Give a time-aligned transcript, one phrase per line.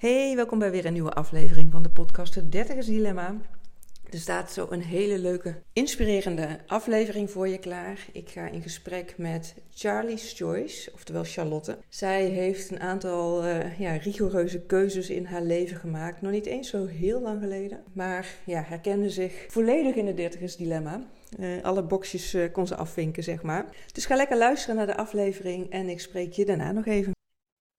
[0.00, 3.36] Hey, welkom bij weer een nieuwe aflevering van de podcast Het Dertigers Dilemma.
[4.10, 8.06] Er staat zo een hele leuke, inspirerende aflevering voor je klaar.
[8.12, 11.78] Ik ga in gesprek met Charlie's Choice, oftewel Charlotte.
[11.88, 16.20] Zij heeft een aantal uh, ja, rigoureuze keuzes in haar leven gemaakt.
[16.20, 17.82] Nog niet eens zo heel lang geleden.
[17.92, 21.06] Maar ja, herkende zich volledig in het dertigers dilemma.
[21.40, 23.66] Uh, alle boxjes uh, kon ze afvinken, zeg maar.
[23.92, 27.18] Dus ga lekker luisteren naar de aflevering en ik spreek je daarna nog even.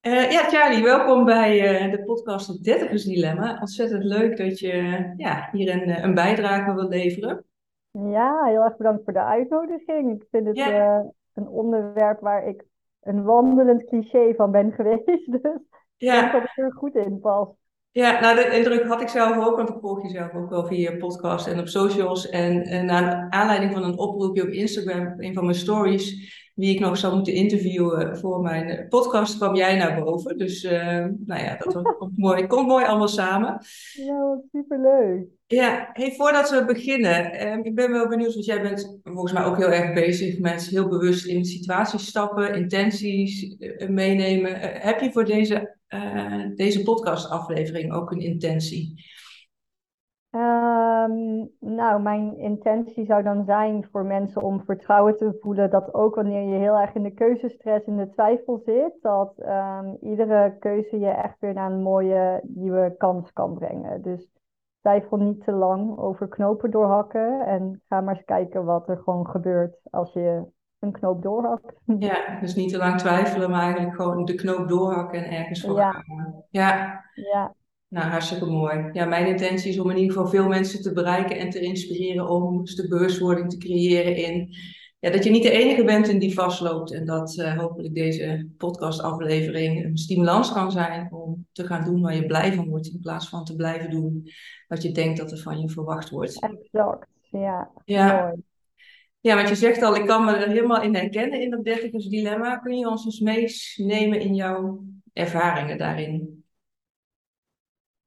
[0.02, 3.58] Uh, ja, Charlie, welkom bij uh, de podcast Het Dertigers Dilemma.
[3.60, 7.46] Ontzettend leuk dat je ja, hier een, eh, een bijdrage wil leveren.
[7.92, 10.22] Ja, heel erg bedankt voor de uitnodiging.
[10.22, 11.00] Ik vind het ja.
[11.00, 12.64] uh, een onderwerp waar ik
[13.02, 15.32] een wandelend cliché van ben geweest.
[15.42, 16.26] Dus ja.
[16.26, 17.48] ik dat ik er goed in pas.
[17.92, 20.66] Ja, nou, de indruk had ik zelf ook, want ik volg je zelf ook wel
[20.66, 22.30] via podcast en op socials.
[22.30, 26.80] En, en naar aanleiding van een oproepje op Instagram, een van mijn stories, wie ik
[26.80, 30.38] nog zou moeten interviewen voor mijn podcast, kwam jij naar boven.
[30.38, 30.72] Dus uh,
[31.26, 33.58] nou ja, dat komt mooi, komt mooi allemaal samen.
[33.94, 35.26] Ja, superleuk.
[35.48, 39.44] Ja, hey, voordat we beginnen, eh, ik ben wel benieuwd, want jij bent volgens mij
[39.44, 44.60] ook heel erg bezig met heel bewust in situaties stappen, intenties uh, meenemen.
[44.60, 45.78] heb je voor deze,
[46.56, 49.10] deze podcastaflevering ook een intentie?
[50.32, 56.16] Um, nou, mijn intentie zou dan zijn voor mensen om vertrouwen te voelen dat ook
[56.16, 61.00] wanneer je heel erg in de keuzestress en de twijfel zit, dat um, iedere keuze
[61.00, 64.02] je echt weer naar een mooie nieuwe kans kan brengen.
[64.02, 64.30] Dus
[64.82, 69.28] twijfel niet te lang over knopen doorhakken en ga maar eens kijken wat er gewoon
[69.28, 70.44] gebeurt als je
[70.80, 71.74] een knoop doorhakt.
[71.86, 75.76] Ja, dus niet te lang twijfelen, maar eigenlijk gewoon de knoop doorhakken en ergens voor
[75.76, 75.92] ja.
[75.92, 76.44] gaan.
[76.50, 77.02] Ja.
[77.14, 77.54] ja.
[77.92, 78.90] Nou, hartstikke mooi.
[78.94, 82.30] Ja, mijn intentie is om in ieder geval veel mensen te bereiken en te inspireren
[82.30, 84.56] om een stuk bewustwording te creëren in
[85.02, 86.92] ja, dat je niet de enige bent in die vastloopt.
[86.92, 92.16] En dat uh, hopelijk deze podcastaflevering een stimulans kan zijn om te gaan doen waar
[92.16, 94.32] je blij van wordt, in plaats van te blijven doen
[94.68, 96.44] wat je denkt dat er van je verwacht wordt.
[96.44, 97.72] Exact, ja.
[97.86, 98.22] ja.
[98.22, 98.44] Mooi.
[99.20, 102.08] Ja, want je zegt al, ik kan me er helemaal in herkennen in dat dertigers
[102.08, 102.58] dilemma.
[102.58, 103.20] Kun je ons eens
[103.78, 104.84] meenemen in jouw
[105.14, 106.41] ervaringen daarin?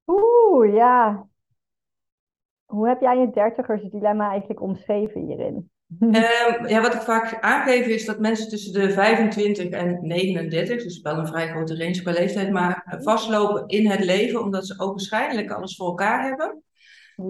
[0.06, 1.26] Oeh, ja.
[2.64, 5.70] Hoe heb jij je dertigers dilemma eigenlijk omschreven hierin?
[6.00, 6.12] Um,
[6.72, 11.18] ja, wat ik vaak aangeef is dat mensen tussen de 25 en 39, dus wel
[11.18, 15.50] een vrij grote range qua leeftijd, maar vastlopen in het leven omdat ze ook waarschijnlijk
[15.50, 16.62] alles voor elkaar hebben.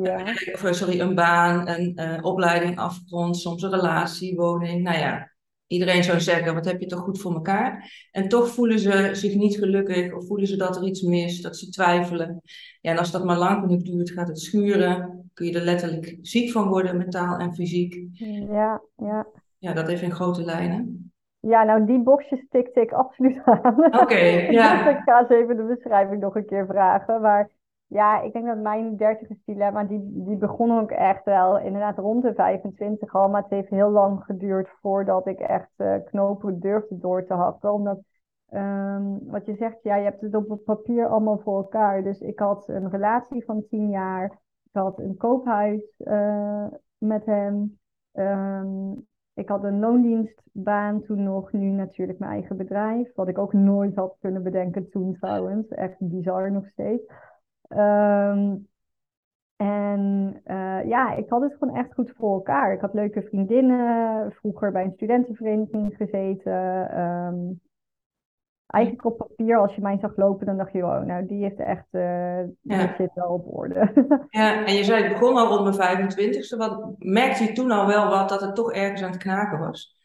[0.02, 0.32] Ja.
[0.52, 4.82] Of, sorry, een baan, een uh, opleiding afgerond, soms een relatie, woning.
[4.82, 5.33] Nou ja,
[5.74, 7.92] Iedereen zou zeggen, wat heb je toch goed voor elkaar?
[8.10, 11.56] En toch voelen ze zich niet gelukkig of voelen ze dat er iets mis, dat
[11.56, 12.40] ze twijfelen.
[12.80, 15.28] Ja, en als dat maar lang genoeg duurt, gaat het schuren.
[15.34, 18.06] Kun je er letterlijk ziek van worden, mentaal en fysiek.
[18.50, 19.26] Ja, ja.
[19.58, 21.12] Ja, dat even in grote lijnen.
[21.40, 23.84] Ja, nou die boxjes tikte ik absoluut aan.
[23.84, 24.88] Oké, okay, ja.
[24.88, 27.20] ik ga eens even de beschrijving nog een keer vragen.
[27.20, 27.50] Maar
[27.94, 32.22] ja, ik denk dat mijn dertigers dilemma, die, die begon ook echt wel inderdaad rond
[32.22, 33.28] de 25 al.
[33.28, 37.72] Maar het heeft heel lang geduurd voordat ik echt uh, knopen durfde door te hakken.
[37.72, 37.98] Omdat,
[38.50, 42.02] um, wat je zegt, ja, je hebt het op het papier allemaal voor elkaar.
[42.02, 44.24] Dus ik had een relatie van 10 jaar.
[44.64, 46.66] Ik had een koophuis uh,
[46.98, 47.78] met hem.
[48.12, 53.14] Um, ik had een loondienstbaan toen nog, nu natuurlijk mijn eigen bedrijf.
[53.14, 55.68] Wat ik ook nooit had kunnen bedenken toen trouwens.
[55.68, 57.12] Echt bizar nog steeds.
[57.76, 58.68] Um,
[59.56, 62.72] en uh, ja, ik had het gewoon echt goed voor elkaar.
[62.72, 67.00] Ik had leuke vriendinnen, vroeger bij een studentenvereniging gezeten.
[67.00, 67.60] Um,
[68.66, 71.58] eigenlijk op papier, als je mij zag lopen, dan dacht je, oh, nou, die heeft
[71.58, 72.94] echt, uh, die ja.
[72.96, 73.92] zit wel op orde.
[74.30, 76.56] ja, en je zei, het begon al rond mijn 25ste.
[76.56, 80.02] Wat, merkte je toen al wel wat, dat het toch ergens aan het knaken was?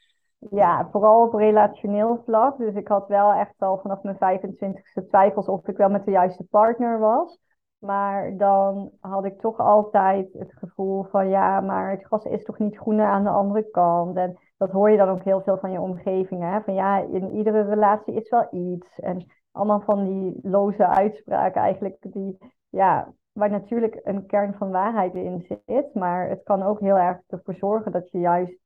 [0.51, 2.57] Ja, vooral op relationeel vlak.
[2.57, 6.11] Dus ik had wel echt al vanaf mijn 25ste twijfels of ik wel met de
[6.11, 7.39] juiste partner was.
[7.79, 12.57] Maar dan had ik toch altijd het gevoel van ja, maar het gras is toch
[12.57, 14.17] niet groener aan de andere kant.
[14.17, 16.41] En dat hoor je dan ook heel veel van je omgeving.
[16.41, 16.61] Hè?
[16.61, 18.99] Van ja, in iedere relatie is wel iets.
[18.99, 21.97] En allemaal van die loze uitspraken eigenlijk.
[21.99, 22.37] Die,
[22.69, 25.93] ja, waar natuurlijk een kern van waarheid in zit.
[25.93, 28.59] Maar het kan ook heel erg ervoor zorgen dat je juist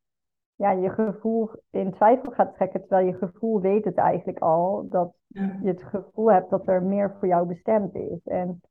[0.55, 2.79] ja, je gevoel in twijfel gaat trekken.
[2.79, 4.85] Terwijl je gevoel weet het eigenlijk al.
[4.89, 8.23] Dat je het gevoel hebt dat er meer voor jou bestemd is.
[8.23, 8.61] En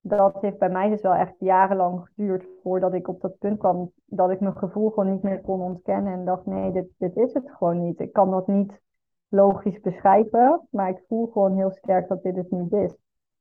[0.00, 3.92] dat heeft bij mij dus wel echt jarenlang geduurd voordat ik op dat punt kwam
[4.06, 7.34] dat ik mijn gevoel gewoon niet meer kon ontkennen en dacht nee, dit, dit is
[7.34, 8.00] het gewoon niet.
[8.00, 8.80] Ik kan dat niet
[9.28, 12.96] logisch beschrijven, maar ik voel gewoon heel sterk dat dit het niet is.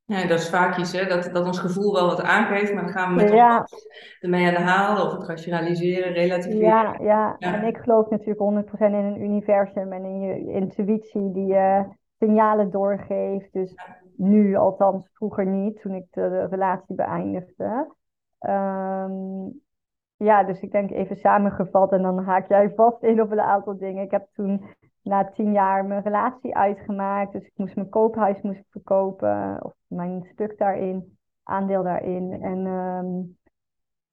[0.05, 1.05] Ja, dat is vaak iets, hè?
[1.05, 3.67] Dat, dat ons gevoel wel wat aangeeft, maar dan gaan we met ja.
[4.19, 6.65] ermee aan de haal of het rationaliseren, relativeren.
[6.65, 11.31] Ja, ja, ja, en ik geloof natuurlijk 100% in een universum en in je intuïtie
[11.31, 11.85] die je
[12.19, 13.53] signalen doorgeeft.
[13.53, 13.75] Dus
[14.19, 17.95] nu, althans vroeger niet, toen ik de, relatie beëindigde.
[18.39, 19.47] Ehm,
[20.15, 23.77] ja, dus ik denk even samengevat en dan haak jij vast in op een aantal
[23.77, 24.03] dingen.
[24.03, 24.65] Ik heb toen
[25.01, 27.31] na tien jaar mijn relatie uitgemaakt.
[27.31, 32.41] Dus ik moest mijn koophuis moest verkopen, of mijn stuk daarin, aandeel daarin.
[32.41, 33.37] En um,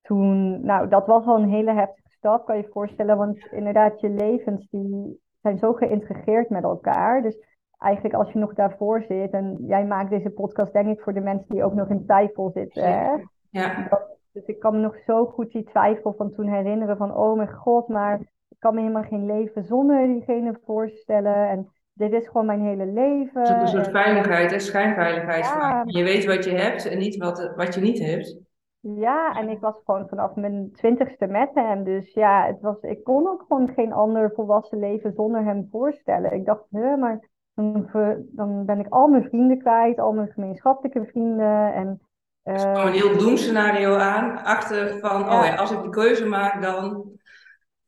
[0.03, 3.17] toen, nou, dat was al een hele heftige stap, kan je je voorstellen.
[3.17, 7.23] Want inderdaad, je levens die zijn zo geïntegreerd met elkaar.
[7.23, 11.13] Dus eigenlijk als je nog daarvoor zit, en jij maakt deze podcast denk ik voor
[11.13, 12.83] de mensen die ook nog in twijfel zitten.
[12.83, 13.11] Hè?
[13.51, 13.89] Ja.
[14.33, 17.53] dus ik kan me nog zo goed die twijfel van toen herinneren van, oh mijn
[17.53, 21.49] god, maar ik kan me helemaal geen leven zonder diegene voorstellen.
[21.49, 23.41] En dit is gewoon mijn hele leven.
[23.41, 25.45] Het is een soort veiligheid en schijnveiligheid.
[25.45, 25.83] Ja.
[25.87, 28.45] Je weet wat je hebt en niet wat, wat je niet hebt.
[28.81, 31.85] Ja, en ik was gewoon vanaf mijn twintigste met hem.
[31.85, 36.33] Dus ja, het was, ik kon ook gewoon geen ander volwassen leven zonder hem voorstellen.
[36.33, 37.89] Ik dacht, hè, maar dan,
[38.31, 41.75] dan ben ik al mijn vrienden kwijt, al mijn gemeenschappelijke vrienden.
[41.75, 42.01] En,
[42.45, 46.27] uh, er kwam een heel doemscenario aan, achter van, oh ja, als ik die keuze
[46.27, 47.15] maak, dan...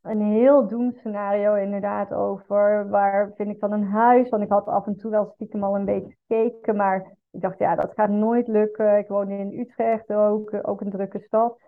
[0.02, 4.28] Een heel doemscenario inderdaad over waar vind ik dan een huis.
[4.28, 7.58] Want ik had af en toe wel stiekem al een beetje gekeken, maar ik dacht,
[7.58, 8.98] ja, dat gaat nooit lukken.
[8.98, 11.60] Ik woon in Utrecht ook, ook een drukke stad.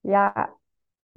[0.00, 0.50] Ja,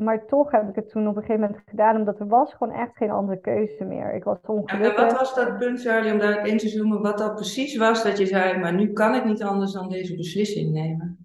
[0.04, 2.74] maar toch heb ik het toen op een gegeven moment gedaan, omdat er was gewoon
[2.74, 4.14] echt geen andere keuze meer.
[4.14, 4.98] Ik was ongelukkig.
[4.98, 8.04] En wat was dat punt, Charlie, om daarop in te zoomen, wat dat precies was
[8.04, 11.18] dat je zei, maar nu kan ik niet anders dan deze beslissing nemen?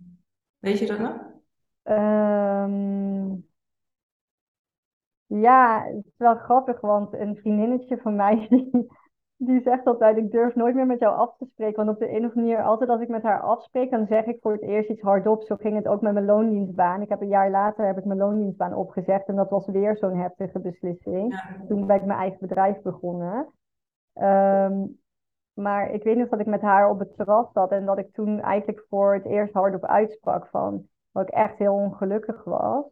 [0.58, 1.26] Weet je dat nog?
[1.82, 3.46] Um,
[5.26, 8.86] ja, het is wel grappig, want een vriendinnetje van mij, die,
[9.40, 11.84] die zegt altijd, ik durf nooit meer met jou af te spreken.
[11.84, 14.24] Want op de een of andere manier, altijd als ik met haar afspreek, dan zeg
[14.24, 15.42] ik voor het eerst iets hardop.
[15.42, 17.02] Zo ging het ook met mijn loondienstbaan.
[17.02, 19.26] Ik heb een jaar later heb ik mijn loondienstbaan opgezegd.
[19.26, 21.40] En dat was weer zo'n heftige beslissing.
[21.68, 23.52] Toen ben ik mijn eigen bedrijf begonnen.
[24.12, 24.86] Ehm,
[25.54, 27.70] maar ik weet nog dat ik met haar op het terras zat.
[27.70, 31.74] En dat ik toen eigenlijk voor het eerst hardop uitsprak van dat ik echt heel
[31.74, 32.84] ongelukkig was.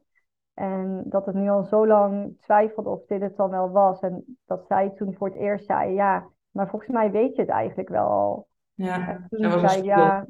[0.55, 4.01] En dat het nu al zo lang twijfelde of dit het dan wel was.
[4.01, 6.27] En dat zij toen voor het eerst zei, ja,
[6.57, 8.49] maar volgens mij weet je het eigenlijk wel al.
[8.75, 10.27] Ja, en toen zei ja,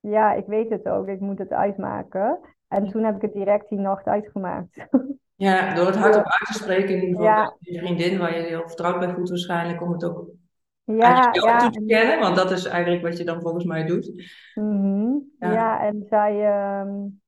[0.00, 2.38] ja, ik weet het ook, ik moet het uitmaken.
[2.68, 4.86] En toen heb ik het direct die nacht uitgemaakt.
[5.40, 7.56] Ja, door het hardop uit te spreken in ieder geval ja.
[7.58, 10.28] je vriendin, waar je heel vertrouwd bij voelt waarschijnlijk, om het ook
[10.84, 14.12] ja, ja, toe te kennen, want dat is eigenlijk wat je dan volgens mij doet.
[14.54, 15.52] Mm ja.
[15.52, 15.86] ja.
[15.86, 17.20] en zij, um,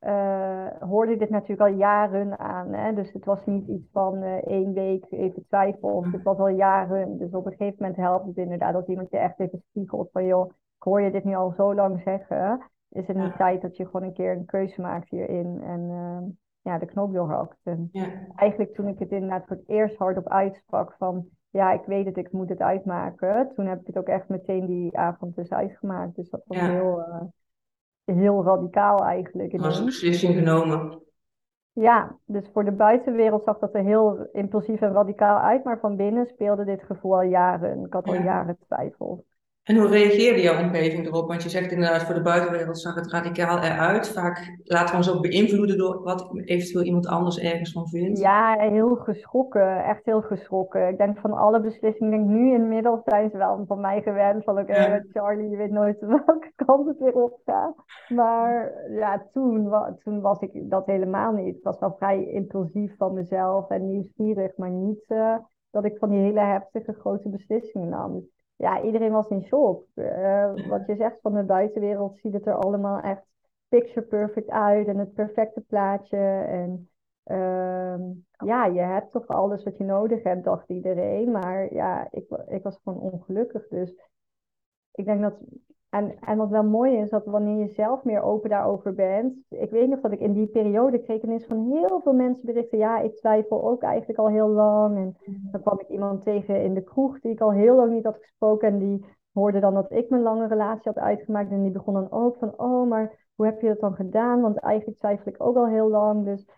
[0.00, 2.72] uh, hoorde dit natuurlijk al jaren aan.
[2.72, 2.94] Hè?
[2.94, 6.04] Dus het was niet iets van uh, één week even twijfel.
[6.10, 7.18] Het was al jaren.
[7.18, 10.24] Dus op een gegeven moment helpt het inderdaad dat iemand je echt even spiegelt van
[10.24, 12.62] joh, ik hoor je dit nu al zo lang zeggen.
[12.90, 16.18] Is het niet tijd dat je gewoon een keer een keuze maakt hierin en uh,
[16.60, 17.58] ja, de knop doorhakt.
[17.62, 18.06] En ja.
[18.34, 22.16] eigenlijk toen ik het inderdaad voor het eerst hardop uitsprak van ja, ik weet het,
[22.16, 23.52] ik moet het uitmaken.
[23.54, 26.16] Toen heb ik het ook echt meteen die avond dus uitgemaakt.
[26.16, 27.02] Dus dat was heel
[28.14, 29.52] heel radicaal eigenlijk.
[29.52, 31.02] Er was een beslissing genomen.
[31.72, 35.96] Ja, dus voor de buitenwereld zag dat er heel impulsief en radicaal uit, maar van
[35.96, 37.84] binnen speelde dit gevoel al jaren.
[37.84, 39.24] Ik had al jaren twijfel.
[39.68, 41.28] En hoe reageerde jouw omgeving erop?
[41.28, 44.08] Want je zegt inderdaad, voor de buitenwereld zag het radicaal eruit.
[44.08, 48.18] Vaak laten we ons ook beïnvloeden door wat eventueel iemand anders ergens van vindt.
[48.18, 49.84] Ja, heel geschrokken.
[49.84, 50.88] Echt heel geschrokken.
[50.88, 54.44] Ik denk van alle beslissingen, denk nu inmiddels zijn ze wel van mij gewend.
[54.44, 57.74] Van oké, okay, Charlie, je weet nooit welke kant het weer op gaat.
[58.08, 59.72] Maar ja, toen,
[60.04, 61.54] toen was ik dat helemaal niet.
[61.54, 65.36] Het was wel vrij impulsief van mezelf en nieuwsgierig, maar niet uh,
[65.70, 68.26] dat ik van die hele heftige grote beslissingen nam
[68.58, 69.84] ja, iedereen was in shock.
[69.94, 73.22] Uh, wat je zegt van de buitenwereld ziet het er allemaal echt
[73.68, 76.16] picture perfect uit en het perfecte plaatje.
[76.48, 76.90] En
[77.24, 77.98] uh,
[78.44, 81.30] ja, je hebt toch alles wat je nodig hebt, dacht iedereen.
[81.30, 83.68] Maar ja, ik, ik was gewoon ongelukkig.
[83.68, 83.94] Dus
[84.92, 85.38] ik denk dat
[85.90, 89.34] en, en wat wel mooi is, dat wanneer je zelf meer open daarover bent.
[89.48, 92.78] Ik weet nog dat ik in die periode kreeg ineens van heel veel mensen berichten.
[92.78, 94.96] Ja, ik twijfel ook eigenlijk al heel lang.
[94.96, 95.48] En mm.
[95.50, 98.18] dan kwam ik iemand tegen in de kroeg die ik al heel lang niet had
[98.18, 98.68] gesproken.
[98.68, 101.50] En die hoorde dan dat ik mijn lange relatie had uitgemaakt.
[101.50, 104.40] En die begon dan ook van, oh, maar hoe heb je dat dan gedaan?
[104.40, 106.24] Want eigenlijk twijfel ik ook al heel lang.
[106.24, 106.48] Dus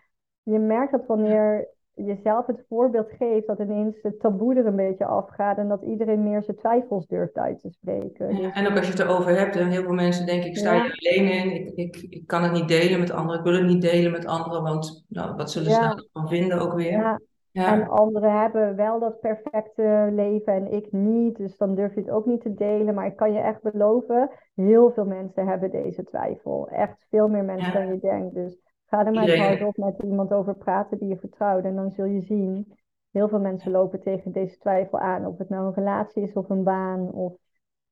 [0.43, 5.05] je merkt dat wanneer jezelf het voorbeeld geeft dat ineens het taboe er een beetje
[5.05, 8.35] afgaat en dat iedereen meer zijn twijfels durft uit te spreken.
[8.35, 10.57] Ja, dus en ook als je het erover hebt, en heel veel mensen denken ik
[10.57, 10.81] sta ja.
[10.81, 13.67] hier alleen in, ik, ik, ik kan het niet delen met anderen, ik wil het
[13.67, 15.87] niet delen met anderen, want nou, wat zullen ze ja.
[15.87, 16.91] daarvan vinden ook weer.
[16.91, 17.19] Ja.
[17.51, 17.73] Ja.
[17.73, 21.37] En anderen hebben wel dat perfecte leven en ik niet.
[21.37, 22.93] Dus dan durf je het ook niet te delen.
[22.93, 26.67] Maar ik kan je echt beloven, heel veel mensen hebben deze twijfel.
[26.67, 28.33] Echt veel meer mensen dan je denkt.
[28.33, 28.57] Dus
[28.91, 31.63] Ga er maar eens op met iemand over praten die je vertrouwt.
[31.63, 32.73] En dan zul je zien,
[33.11, 35.25] heel veel mensen lopen tegen deze twijfel aan.
[35.25, 37.33] Of het nou een relatie is of een baan of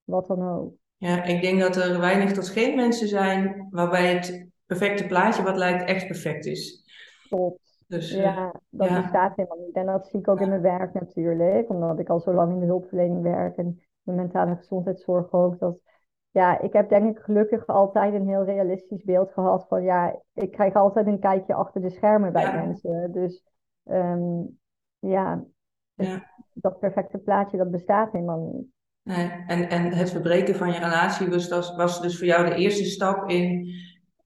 [0.04, 0.74] wat dan ook.
[0.98, 5.58] Ja, ik denk dat er weinig tot geen mensen zijn waarbij het perfecte plaatje wat
[5.58, 6.84] lijkt echt perfect is.
[7.30, 7.84] Klopt.
[7.88, 9.76] Dus, ja, dat bestaat helemaal niet.
[9.76, 12.60] En dat zie ik ook in mijn werk natuurlijk, omdat ik al zo lang in
[12.60, 15.60] de hulpverlening werk en de mentale gezondheidszorg ook.
[15.60, 15.80] Dat,
[16.32, 20.52] ja, ik heb denk ik gelukkig altijd een heel realistisch beeld gehad van ja, ik
[20.52, 23.12] krijg altijd een kijkje achter de schermen bij mensen.
[23.12, 23.44] Dus
[23.84, 24.42] ehm,
[25.00, 25.44] ja,
[26.54, 28.68] dat perfecte plaatje, dat bestaat helemaal niet.
[29.04, 29.44] Nee.
[29.48, 33.30] En, en het verbreken van je relatie was, was dus voor jou de eerste stap
[33.30, 33.68] in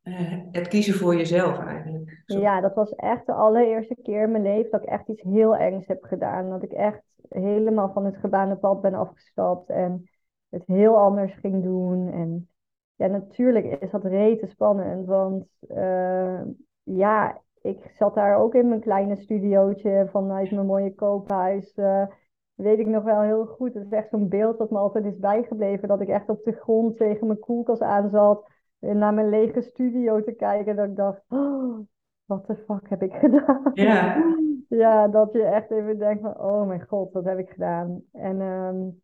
[0.03, 2.23] uh, het kiezen voor jezelf eigenlijk.
[2.25, 5.55] Ja, dat was echt de allereerste keer in mijn leven dat ik echt iets heel
[5.55, 6.49] engs heb gedaan.
[6.49, 10.09] Dat ik echt helemaal van het gebaande pad ben afgestapt en
[10.53, 12.11] het heel anders ging doen.
[12.11, 12.47] En
[12.95, 16.41] ja, natuurlijk is dat rete spannend, want uh,
[16.83, 21.77] ja, ik zat daar ook in mijn kleine studiootje vanuit mijn mooie koophuis.
[21.77, 22.05] Uh,
[22.53, 23.73] weet ik nog wel heel goed.
[23.73, 25.87] Het is echt zo'n beeld dat me altijd is bijgebleven.
[25.87, 28.47] Dat ik echt op de grond tegen mijn koelkast aan zat.
[28.79, 30.75] En naar mijn lege studio te kijken.
[30.75, 31.79] Dat ik dacht, oh,
[32.25, 33.71] wat de fuck heb ik gedaan?
[33.73, 34.23] Ja.
[34.67, 38.01] ja, dat je echt even denkt van, oh mijn god, wat heb ik gedaan?
[38.11, 39.02] En um,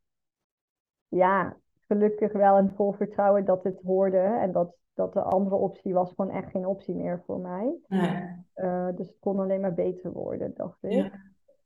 [1.09, 4.17] ja, gelukkig wel en vol vertrouwen dat het hoorde.
[4.17, 7.75] En dat, dat de andere optie was gewoon echt geen optie meer voor mij.
[7.87, 8.37] Ja.
[8.55, 10.91] Uh, dus het kon alleen maar beter worden, dacht ik.
[10.91, 11.11] Ja.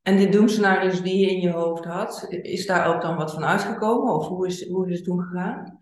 [0.02, 3.44] En die doemscenario's die je in je hoofd had, is daar ook dan wat van
[3.44, 4.14] uitgekomen?
[4.14, 5.80] Of hoe is, hoe is het toen gegaan?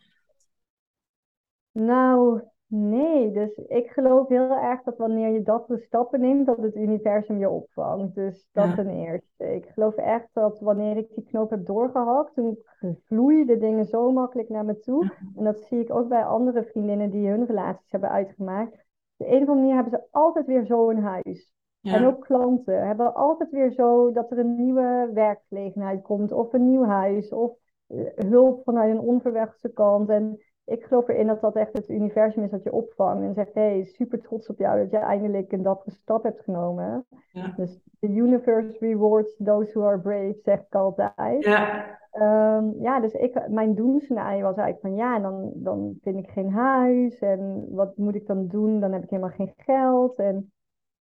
[1.71, 2.41] Nou,
[2.71, 3.31] nee.
[3.31, 7.37] Dus ik geloof heel erg dat wanneer je dat de stappen neemt, dat het universum
[7.37, 8.15] je opvangt.
[8.15, 8.75] Dus dat ja.
[8.75, 9.55] ten eerste.
[9.55, 12.57] Ik geloof echt dat wanneer ik die knoop heb doorgehakt, toen
[13.05, 15.13] vloeiden dingen zo makkelijk naar me toe.
[15.35, 18.73] En dat zie ik ook bij andere vriendinnen die hun relaties hebben uitgemaakt.
[18.73, 18.79] Op
[19.17, 21.51] de een of andere manier hebben ze altijd weer zo'n huis.
[21.81, 26.69] En ook klanten hebben altijd weer zo dat er een nieuwe werkgelegenheid komt, of een
[26.69, 30.09] nieuw huis, of eh, hulp vanuit een onverwachte kant.
[30.09, 33.53] En ik geloof erin dat dat echt het universum is dat je opvangt en zegt:
[33.53, 37.05] hey, super trots op jou dat je eindelijk een dapper stap hebt genomen.
[37.31, 37.53] Ja.
[37.55, 41.45] Dus the universe rewards those who are brave, zeg ik altijd.
[41.45, 41.99] Ja.
[42.13, 46.51] Um, ja, dus ik, mijn doemscenario was eigenlijk van ja, dan, dan vind ik geen
[46.51, 48.79] huis en wat moet ik dan doen?
[48.79, 50.17] Dan heb ik helemaal geen geld.
[50.17, 50.51] En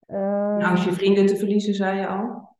[0.07, 2.54] nou, als je vrienden te verliezen, zei je al.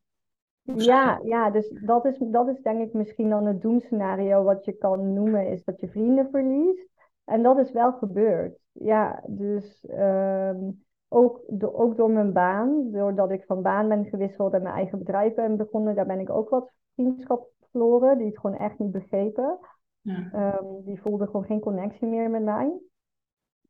[0.66, 4.72] Ja, ja, dus dat is, dat is denk ik misschien dan het doemscenario wat je
[4.72, 6.90] kan noemen, is dat je vrienden verliest.
[7.26, 8.58] En dat is wel gebeurd.
[8.72, 14.54] Ja, dus um, ook, do, ook door mijn baan, doordat ik van baan ben gewisseld
[14.54, 18.40] en mijn eigen bedrijf ben begonnen, daar ben ik ook wat vriendschap verloren, die het
[18.40, 19.58] gewoon echt niet begrepen.
[20.02, 20.58] Ja.
[20.60, 22.80] Um, die voelden gewoon geen connectie meer met mij.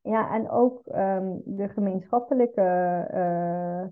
[0.01, 3.87] Ja, en ook um, de gemeenschappelijke uh,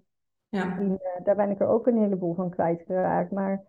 [0.54, 0.98] ja.
[1.24, 3.32] daar ben ik er ook een heleboel van kwijtgeraakt.
[3.32, 3.64] Maar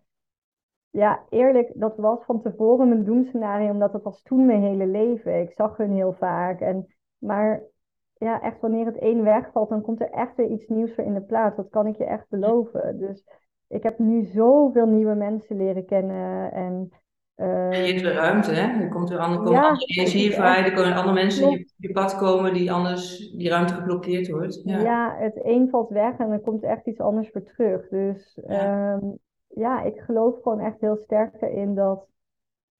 [0.89, 5.41] ja, eerlijk, dat was van tevoren mijn doemscenario, omdat dat was toen mijn hele leven.
[5.41, 6.59] Ik zag hun heel vaak.
[6.59, 7.63] En, maar
[8.17, 11.13] ja, echt wanneer het één wegvalt, dan komt er echt weer iets nieuws voor in
[11.13, 11.55] de plaats.
[11.55, 12.99] Dat kan ik je echt beloven.
[12.99, 13.27] Dus
[13.67, 16.91] ik heb nu zoveel nieuwe mensen leren kennen en
[17.35, 18.83] je creëert weer ruimte, hè?
[18.83, 21.91] Er komt weer andere, komen ja, andere energie vrij, er kunnen andere mensen in je,
[21.91, 24.61] pad komen die anders die ruimte geblokkeerd wordt.
[24.63, 24.79] Ja.
[24.79, 27.87] ja, het een valt weg en er komt echt iets anders voor terug.
[27.89, 28.93] Dus ja.
[28.93, 29.07] Ehm,
[29.47, 32.07] ja, ik geloof gewoon echt heel sterk erin dat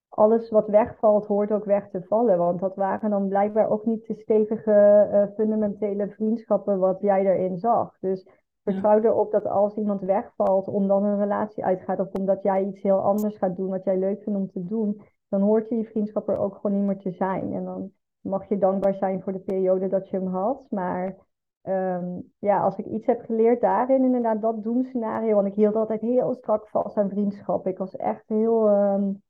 [0.08, 2.38] alles wat wegvalt, hoort ook weg te vallen.
[2.38, 7.58] Want dat waren dan blijkbaar ook niet de stevige uh, fundamentele vriendschappen wat jij erin
[7.58, 7.96] zag.
[8.00, 8.26] Dus
[8.72, 12.82] Vertrouw erop dat als iemand wegvalt, om dan een relatie uitgaat of omdat jij iets
[12.82, 16.28] heel anders gaat doen wat jij leuk vindt om te doen, dan hoort je vriendschap
[16.28, 17.52] er ook gewoon niet meer te zijn.
[17.52, 20.66] En dan mag je dankbaar zijn voor de periode dat je hem had.
[20.70, 21.16] Maar
[21.62, 26.00] um, ja, als ik iets heb geleerd daarin, inderdaad dat doemscenario, want ik hield altijd
[26.00, 27.66] heel strak vast aan vriendschap.
[27.66, 29.22] Ik was echt heel, um,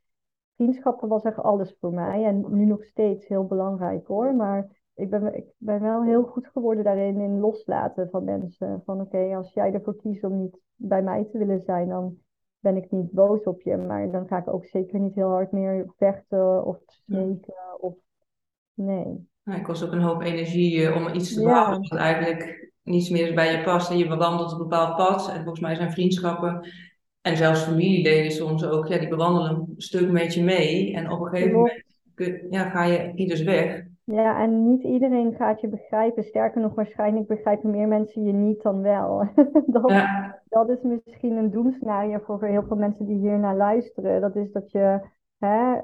[0.57, 4.35] vriendschappen was echt alles voor mij en nu nog steeds heel belangrijk hoor.
[4.35, 8.83] Maar ik ben, ik ben wel heel goed geworden daarin in loslaten van mensen.
[8.85, 12.17] Van oké, als jij ervoor kiest om niet bij mij te willen zijn, dan
[12.59, 13.76] ben ik niet boos op je.
[13.76, 17.55] Maar dan ga ik ook zeker niet heel hard meer vechten of smeken.
[17.79, 17.95] Of...
[18.75, 19.29] Nee.
[19.43, 21.88] Nou, ik kost ook een hoop energie eh, om iets te bouwen ja.
[21.88, 23.91] wat eigenlijk niets meer bij je past.
[23.91, 25.29] En je bewandelt een bepaald pad.
[25.29, 26.69] En volgens mij zijn vriendschappen
[27.21, 30.95] en zelfs familieleden soms ook, ja, die bewandelen een stuk met je mee.
[30.95, 31.85] En op een gegeven moment
[32.50, 33.85] ja, ga je ieders weg.
[34.07, 36.25] Ja, en niet iedereen gaat je begrijpen.
[36.25, 39.29] Sterker nog, waarschijnlijk begrijpen meer mensen je niet dan wel.
[39.67, 39.93] dat,
[40.49, 44.21] dat is misschien een doemscenario voor heel veel mensen die hier naar luisteren.
[44.21, 45.01] Dat is dat je
[45.39, 45.81] hè,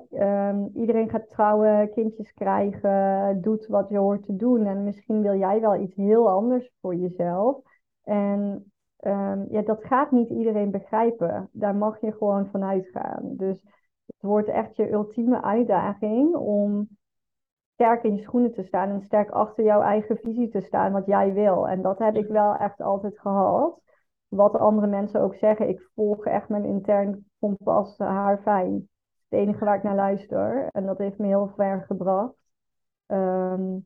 [0.48, 4.66] um, iedereen gaat trouwen, kindjes krijgen, doet wat je hoort te doen.
[4.66, 7.56] En misschien wil jij wel iets heel anders voor jezelf.
[8.04, 8.72] En
[9.06, 11.48] um, ja, dat gaat niet iedereen begrijpen.
[11.52, 13.22] Daar mag je gewoon van uitgaan.
[13.22, 13.62] Dus
[14.06, 16.88] het wordt echt je ultieme uitdaging om
[17.74, 21.06] sterk in je schoenen te staan en sterk achter jouw eigen visie te staan, wat
[21.06, 21.68] jij wil.
[21.68, 23.80] En dat heb ik wel echt altijd gehad.
[24.28, 28.88] Wat andere mensen ook zeggen, ik volg echt mijn intern kompas haar fijn.
[29.28, 30.68] Het enige waar ik naar luister.
[30.70, 32.34] En dat heeft me heel ver gebracht.
[33.06, 33.78] Ehm,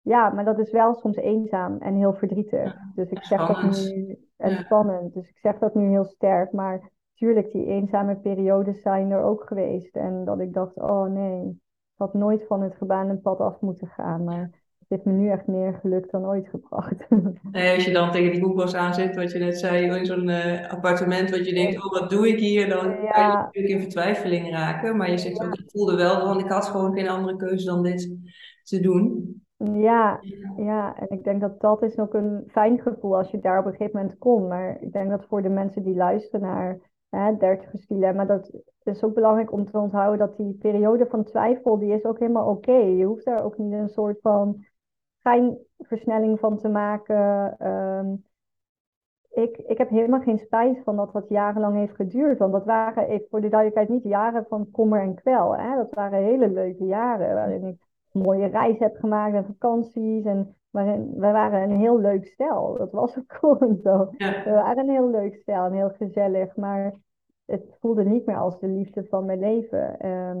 [0.00, 2.76] ja, maar dat is wel soms eenzaam en heel verdrietig.
[2.94, 4.18] dus ik zeg dat nu.
[4.36, 5.14] En spannend.
[5.14, 6.52] Dus ik zeg dat nu heel sterk.
[6.52, 9.96] Maar tuurlijk, die eenzame periodes zijn er ook geweest.
[9.96, 11.60] En dat ik dacht, oh nee,
[12.02, 14.24] had nooit van het gebaande pad af moeten gaan.
[14.24, 14.40] Maar
[14.78, 17.06] het heeft me nu echt meer geluk dan ooit gebracht.
[17.52, 20.28] Nee, als je dan tegen die boekwas aan zit, wat je net zei, in zo'n
[20.28, 22.68] uh, appartement, wat je denkt, oh wat doe ik hier?
[22.68, 23.10] Dan ja.
[23.10, 24.96] kan je natuurlijk in vertwijfeling raken.
[24.96, 27.82] Maar je zegt ook, ik voelde wel, want ik had gewoon geen andere keuze dan
[27.82, 28.16] dit
[28.62, 29.34] te doen.
[29.56, 30.20] Ja,
[30.56, 33.64] ja, en ik denk dat dat is ook een fijn gevoel als je daar op
[33.64, 34.48] een gegeven moment komt.
[34.48, 36.78] Maar ik denk dat voor de mensen die luisteren naar
[37.16, 38.50] hè, dertigers dilemma, dat
[38.82, 42.48] is ook belangrijk om te onthouden dat die periode van twijfel, die is ook helemaal
[42.48, 42.72] oké.
[42.76, 44.64] Je hoeft daar ook niet een soort van
[45.18, 47.54] schijnversnelling van te maken.
[47.58, 48.14] Ehm,
[49.30, 52.38] ik, ik heb helemaal geen spijt van dat wat jarenlang heeft geduurd.
[52.38, 55.56] Want dat waren, voor de duidelijkheid, niet jaren van kommer en kwel.
[55.56, 55.76] Hè?
[55.76, 57.76] Dat waren hele leuke jaren waarin ik
[58.12, 60.24] mooie reis heb gemaakt en vakanties.
[60.24, 62.76] En waarin, we waren een heel leuk stel.
[62.76, 64.10] Dat was ook gewoon zo.
[64.18, 66.56] We waren een heel leuk stel en heel gezellig.
[66.56, 66.94] Maar
[67.44, 69.98] het voelde niet meer als de liefde van mijn leven.
[69.98, 70.38] Ehm,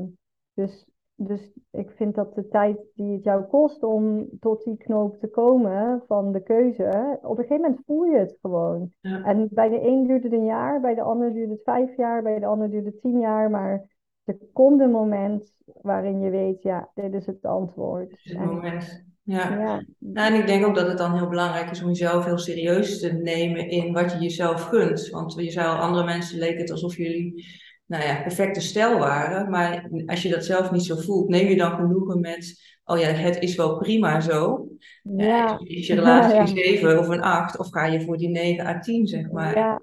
[0.54, 5.18] dus, dus ik vind dat de tijd die het jou kost om tot die knoop
[5.18, 8.92] te komen van de keuze, op een gegeven moment voel je het gewoon.
[9.00, 12.22] En bij de een duurde het een jaar, bij de ander duurde het vijf jaar,
[12.22, 13.50] bij de ander duurde het tien jaar.
[13.50, 13.90] Maar
[14.24, 18.08] er komt een moment waarin je weet, ja, dit is het antwoord.
[18.08, 19.11] Dit is het moment.
[19.22, 19.58] Ja.
[19.58, 19.84] ja.
[19.98, 23.00] Nou, en ik denk ook dat het dan heel belangrijk is om jezelf heel serieus
[23.00, 25.08] te nemen in wat je jezelf gunt.
[25.08, 27.46] Want je zou andere mensen leken het alsof jullie
[27.86, 29.50] nou ja, perfecte stijl waren.
[29.50, 33.06] Maar als je dat zelf niet zo voelt, neem je dan genoegen met, oh ja,
[33.06, 34.66] het is wel prima zo.
[35.02, 35.60] Ja.
[35.64, 38.78] Is je relatie een 7 of een 8 of ga je voor die 9 à
[38.78, 39.56] 10, zeg maar.
[39.56, 39.80] Ja.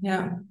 [0.00, 0.42] ja.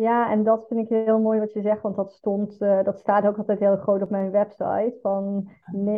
[0.00, 2.98] Ja, en dat vind ik heel mooi wat je zegt, want dat stond, uh, dat
[2.98, 4.98] staat ook altijd heel groot op mijn website.
[5.02, 5.48] Van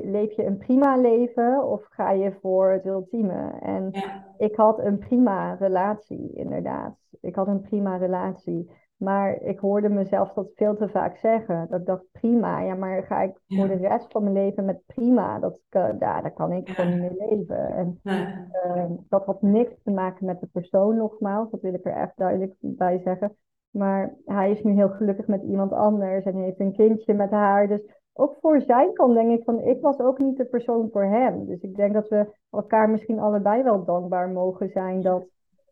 [0.02, 3.50] leef je een prima leven of ga je voor het ultieme?
[3.60, 3.90] En
[4.36, 6.96] ik had een prima relatie, inderdaad.
[7.20, 8.70] Ik had een prima relatie.
[8.96, 11.66] Maar ik hoorde mezelf dat veel te vaak zeggen.
[11.70, 14.82] Dat ik dacht, prima, ja, maar ga ik voor de rest van mijn leven met
[14.86, 15.38] prima?
[15.38, 17.68] Dat, uh, daar kan ik gewoon niet meer leven.
[17.68, 21.50] En uh, dat had niks te maken met de persoon, nogmaals.
[21.50, 23.36] Dat wil ik er echt duidelijk bij zeggen.
[23.70, 27.68] Maar hij is nu heel gelukkig met iemand anders en heeft een kindje met haar.
[27.68, 27.80] Dus
[28.12, 31.46] ook voor zijn kant denk ik van, ik was ook niet de persoon voor hem.
[31.46, 35.26] Dus ik denk dat we elkaar misschien allebei wel dankbaar mogen zijn dat,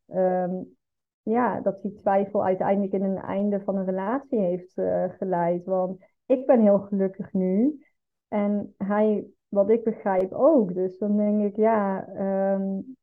[0.06, 0.76] um,
[1.22, 5.64] ja, dat die twijfel uiteindelijk in een einde van een relatie heeft uh, geleid.
[5.64, 7.80] Want ik ben heel gelukkig nu
[8.28, 10.74] en hij, wat ik begrijp, ook.
[10.74, 12.09] Dus dan denk ik, ja,
[12.54, 12.95] um,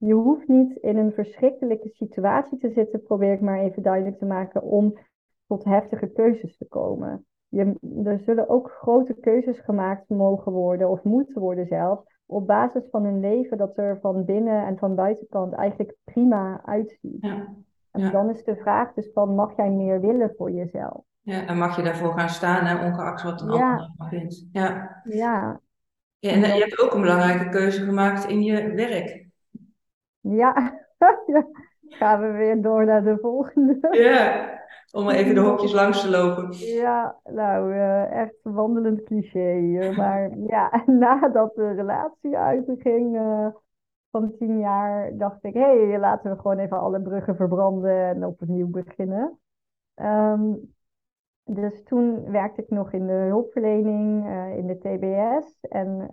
[0.00, 4.24] je hoeft niet in een verschrikkelijke situatie te zitten, probeer ik maar even duidelijk te
[4.24, 4.98] maken, om
[5.46, 7.26] tot heftige keuzes te komen.
[7.48, 12.82] Je, er zullen ook grote keuzes gemaakt mogen worden, of moeten worden zelfs, op basis
[12.90, 17.18] van een leven dat er van binnen en van buitenkant eigenlijk prima uitziet.
[17.20, 17.54] Ja.
[17.90, 21.04] En dan is de vraag dus van, mag jij meer willen voor jezelf?
[21.20, 23.76] Ja, en mag je daarvoor gaan staan, hè, ongeacht wat een ja.
[23.76, 24.46] ander vindt.
[24.52, 25.00] Ja.
[25.04, 25.60] Ja.
[26.18, 29.28] ja en, en je hebt ook een belangrijke keuze gemaakt in je werk.
[30.40, 30.80] Ja,
[31.80, 33.88] gaan we weer door naar de volgende.
[33.90, 34.58] Ja,
[34.92, 36.52] om even de hokjes langs te lopen.
[36.52, 39.92] Ja, nou, uh, echt wandelend cliché.
[39.96, 43.46] Maar ja, nadat de relatie uitging uh,
[44.10, 48.26] van tien jaar, dacht ik, hé, hey, laten we gewoon even alle bruggen verbranden en
[48.26, 49.38] opnieuw beginnen.
[49.94, 50.74] Um,
[51.44, 55.60] dus toen werkte ik nog in de hulpverlening, in de TBS.
[55.60, 56.08] En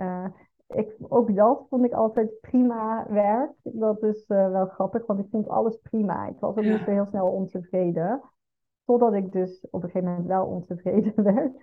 [0.68, 3.52] ik, ook dat vond ik altijd prima werk.
[3.64, 6.28] Dat is uh, wel grappig, want ik vond alles prima.
[6.28, 8.22] Ik was ook niet zo heel snel ontevreden.
[8.86, 11.56] Totdat ik dus op een gegeven moment wel ontevreden werd.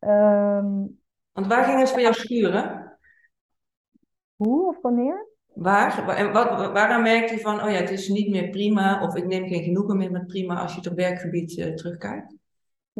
[0.00, 1.00] Um,
[1.32, 2.98] want waar ging het voor jou schuren?
[4.36, 5.26] Hoe of wanneer?
[5.54, 6.16] Waar?
[6.16, 9.26] En wat, waaraan merkte je van, oh ja, het is niet meer prima, of ik
[9.26, 12.36] neem geen genoegen meer met prima als je het op werkgebied uh, terugkijkt?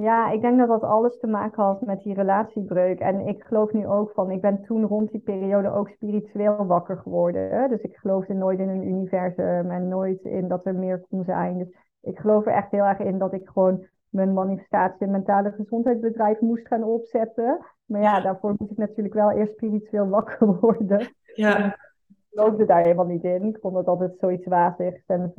[0.01, 2.99] Ja, ik denk dat dat alles te maken had met die relatiebreuk.
[2.99, 6.97] En ik geloof nu ook van, ik ben toen rond die periode ook spiritueel wakker
[6.97, 7.51] geworden.
[7.51, 7.69] Hè?
[7.69, 11.59] Dus ik geloofde nooit in een universum en nooit in dat er meer kon zijn.
[11.59, 15.51] Dus ik geloof er echt heel erg in dat ik gewoon mijn manifestatie en mentale
[15.51, 17.67] gezondheidsbedrijf moest gaan opzetten.
[17.85, 21.15] Maar ja, daarvoor moet ik natuurlijk wel eerst spiritueel wakker worden.
[21.35, 21.65] Ja.
[21.67, 23.43] Ik geloofde daar helemaal niet in.
[23.43, 25.33] Ik vond het altijd zoiets wazigs en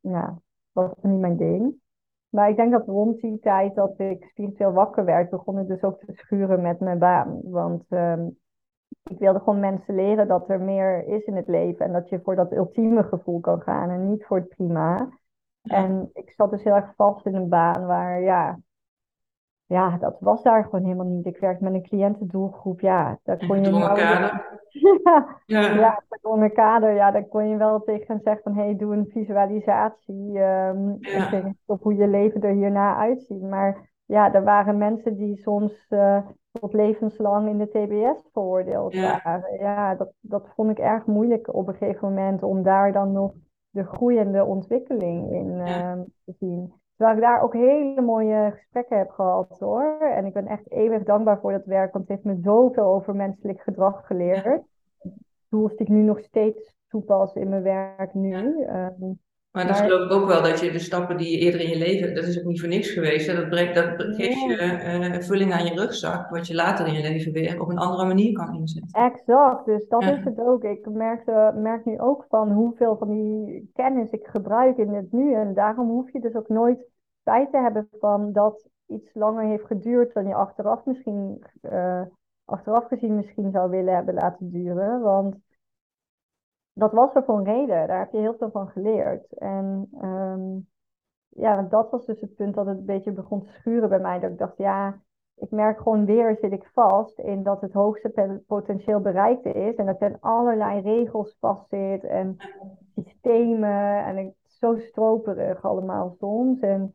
[0.00, 0.38] ja,
[0.72, 1.80] was niet mijn ding.
[2.32, 5.82] Maar ik denk dat rond die tijd dat ik spiritueel wakker werd, begon ik dus
[5.82, 7.40] ook te schuren met mijn baan.
[7.42, 8.28] Want ehm,
[9.02, 12.20] ik wilde gewoon mensen leren dat er meer is in het leven en dat je
[12.22, 15.08] voor dat ultieme gevoel kan gaan en niet voor het prima.
[15.62, 18.58] En ik zat dus heel erg vast in een baan waar, ja,
[19.72, 21.26] ja, dat was daar gewoon helemaal niet.
[21.26, 23.70] Ik werkte met een cliëntendoelgroep, ja, daar kon je...
[23.70, 24.60] Nou, kader.
[25.04, 26.02] ja, ja.
[26.26, 30.38] ja kader, ja, daar kon je wel tegen zeggen van, hé, hey, doe een visualisatie
[30.38, 31.54] um, ja.
[31.66, 33.42] op hoe je leven er hierna uitziet.
[33.42, 36.18] Maar ja, er waren mensen die soms uh,
[36.52, 39.58] tot levenslang in de TBS veroordeeld waren.
[39.58, 43.32] Ja, dat, dat vond ik erg moeilijk op een gegeven moment om daar dan nog
[43.70, 45.92] de groeiende ontwikkeling in uh,
[46.24, 46.72] te zien.
[47.02, 49.98] Terwijl ik daar ook hele mooie gesprekken heb gehad hoor.
[50.00, 53.14] En ik ben echt eeuwig dankbaar voor dat werk, want het heeft me zoveel over
[53.14, 54.62] menselijk gedrag geleerd.
[55.50, 58.58] Tools die ik nu nog steeds toepas in mijn werk nu.
[58.58, 58.94] Ja.
[59.00, 59.18] Um,
[59.52, 61.78] maar dat geloof ik ook wel, dat je de stappen die je eerder in je
[61.78, 63.26] leven, dat is ook niet voor niks geweest.
[63.26, 63.34] Hè?
[63.34, 67.02] Dat, brengt, dat geeft je uh, vulling aan je rugzak, wat je later in je
[67.02, 69.02] leven weer op een andere manier kan inzetten.
[69.02, 70.64] Exact, dus dat is het ook.
[70.64, 75.34] Ik merkte, merk nu ook van hoeveel van die kennis ik gebruik in het nu.
[75.34, 76.90] En daarom hoef je dus ook nooit
[77.22, 82.02] spijt te hebben van dat iets langer heeft geduurd dan je achteraf misschien, uh,
[82.44, 85.00] achteraf gezien misschien zou willen hebben laten duren.
[85.00, 85.36] Want
[86.72, 87.88] dat was er voor een reden.
[87.88, 89.38] Daar heb je heel veel van geleerd.
[89.38, 90.68] En um,
[91.28, 94.20] ja, dat was dus het punt dat het een beetje begon te schuren bij mij.
[94.20, 95.00] Dat ik dacht, ja,
[95.34, 99.74] ik merk gewoon weer zit ik vast in dat het hoogste potentieel bereikt is.
[99.74, 102.36] En dat er allerlei regels vastzit en
[102.94, 104.04] systemen.
[104.04, 106.60] En zo stroperig allemaal soms.
[106.60, 106.94] En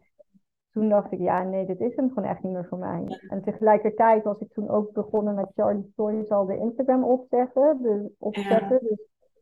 [0.78, 3.20] toen dacht ik, ja, nee, dit is hem gewoon echt niet meer voor mij.
[3.30, 7.78] En tegelijkertijd was ik toen ook begonnen met Charlie Stories al de Instagram opzetten.
[7.82, 8.80] Dus, opzetten.
[8.82, 9.00] Dus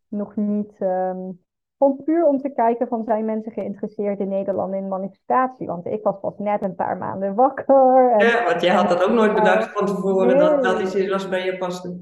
[0.08, 0.80] nog niet.
[0.80, 1.44] Um,
[1.78, 5.68] gewoon puur om te kijken van zijn mensen geïnteresseerd in Nederland in manifestatie.
[5.68, 8.12] Want ik was pas net een paar maanden wakker.
[8.12, 11.30] En, ja, want jij had dat ook nooit bedacht van tevoren dat dat iets was
[11.30, 12.00] bij je paste.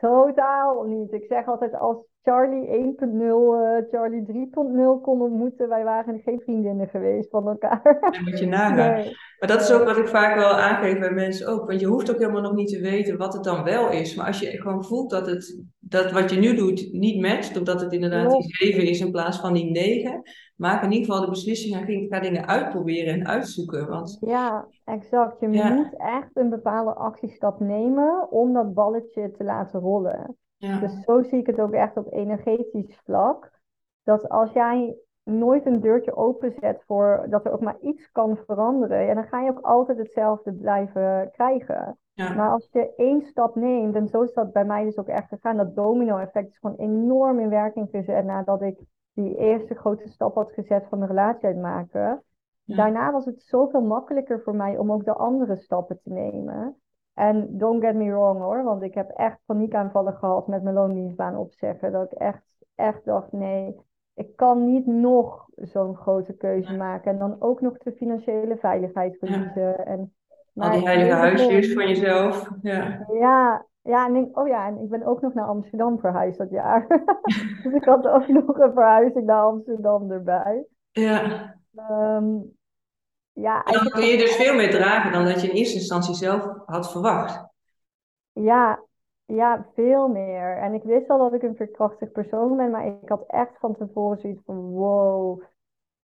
[0.00, 1.12] Totaal niet.
[1.12, 6.40] Ik zeg altijd als Charlie 1.0, uh, eh, Charlie 3.0 kon ontmoeten, wij waren geen
[6.40, 7.98] vriendinnen geweest van elkaar.
[8.00, 9.04] Dat moet je nagaan.
[9.38, 11.66] Maar dat is ook wat ik vaak wel aangeef bij mensen ook.
[11.66, 14.14] Want je hoeft ook helemaal nog niet te weten wat het dan wel is.
[14.14, 17.62] Maar als je gewoon voelt dat, het, dat wat je nu doet niet matcht, of
[17.62, 20.22] dat het inderdaad die 7 is in plaats van die 9,
[20.56, 23.88] maak in ieder geval de beslissing en ga dingen uitproberen en uitzoeken.
[23.88, 24.18] Want...
[24.20, 25.40] Ja, exact.
[25.40, 30.36] Je moet echt een bepaalde actiestap nemen om dat balletje te laten rollen.
[30.62, 30.78] Ja.
[30.78, 33.50] Dus zo zie ik het ook echt op energetisch vlak.
[34.04, 39.04] Dat als jij nooit een deurtje openzet voor dat er ook maar iets kan veranderen,
[39.04, 41.98] ja, dan ga je ook altijd hetzelfde blijven krijgen.
[42.14, 45.28] Maar als je één stap neemt, en zo is dat bij mij dus ook echt
[45.28, 48.80] gegaan, dat domino-effect is gewoon enorm in werking gezet nadat ik
[49.14, 52.22] die eerste grote stap had gezet van de relatie uitmaken.
[52.64, 56.76] Daarna was het zoveel makkelijker voor mij om ook de andere stappen te nemen.
[57.14, 61.36] En don't get me wrong hoor, want ik heb echt paniekaanvallen gehad met mijn loondienstbaan
[61.36, 61.92] opzeggen.
[61.92, 62.42] Dat ik echt,
[62.74, 63.76] echt dacht, nee,
[64.14, 67.12] ik kan niet nog zo'n grote keuze maken.
[67.12, 69.62] En dan ook nog de financiële veiligheid verliezen.
[69.62, 69.76] Ja.
[69.76, 70.12] En,
[70.54, 72.50] Al die heilige huisjes van jezelf.
[72.62, 76.38] Ja, ja, ja, en ik, oh ja, en ik ben ook nog naar Amsterdam verhuisd
[76.38, 76.86] dat jaar.
[77.62, 80.64] dus ik had ook nog een verhuizing naar Amsterdam erbij.
[80.90, 81.54] Ja.
[81.90, 82.56] Um,
[83.32, 86.14] ja, en dan kun je dus veel meer dragen dan dat je in eerste instantie
[86.14, 87.50] zelf had verwacht.
[88.32, 88.82] Ja,
[89.24, 90.56] ja, veel meer.
[90.56, 93.76] En ik wist al dat ik een verkrachtig persoon ben, maar ik had echt van
[93.76, 95.42] tevoren zoiets van wow,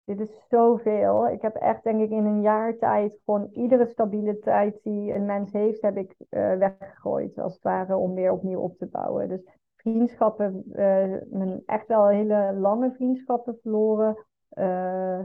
[0.04, 1.28] dit is zoveel.
[1.28, 5.26] Ik heb echt, denk ik, in een jaar tijd gewoon iedere stabiele tijd die een
[5.26, 9.28] mens heeft, heb ik uh, weggegooid, als het ware, om weer opnieuw op te bouwen.
[9.28, 9.40] Dus
[9.76, 14.26] vriendschappen, uh, echt wel hele lange vriendschappen verloren.
[14.58, 15.20] Uh,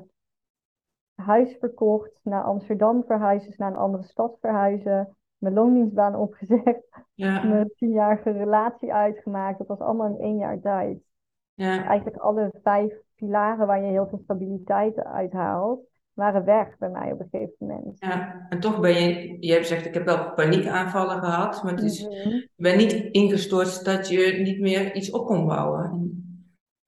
[1.24, 6.82] huis verkocht, naar Amsterdam verhuizen, dus naar een andere stad verhuizen, mijn loondienstbaan opgezegd,
[7.14, 7.44] ja.
[7.48, 9.58] mijn tienjarige relatie uitgemaakt.
[9.58, 10.98] Dat was allemaal in één jaar tijd.
[11.54, 11.86] Ja.
[11.86, 15.80] Eigenlijk alle vijf pilaren waar je heel veel stabiliteit uit haalt,
[16.14, 17.96] waren weg bij mij op een gegeven moment.
[18.00, 21.84] Ja, en toch ben je, je hebt gezegd, ik heb wel paniekaanvallen gehad, maar het
[21.84, 22.12] is, mm
[22.56, 26.23] je bent niet ingestort dat je niet meer iets op kon bouwen.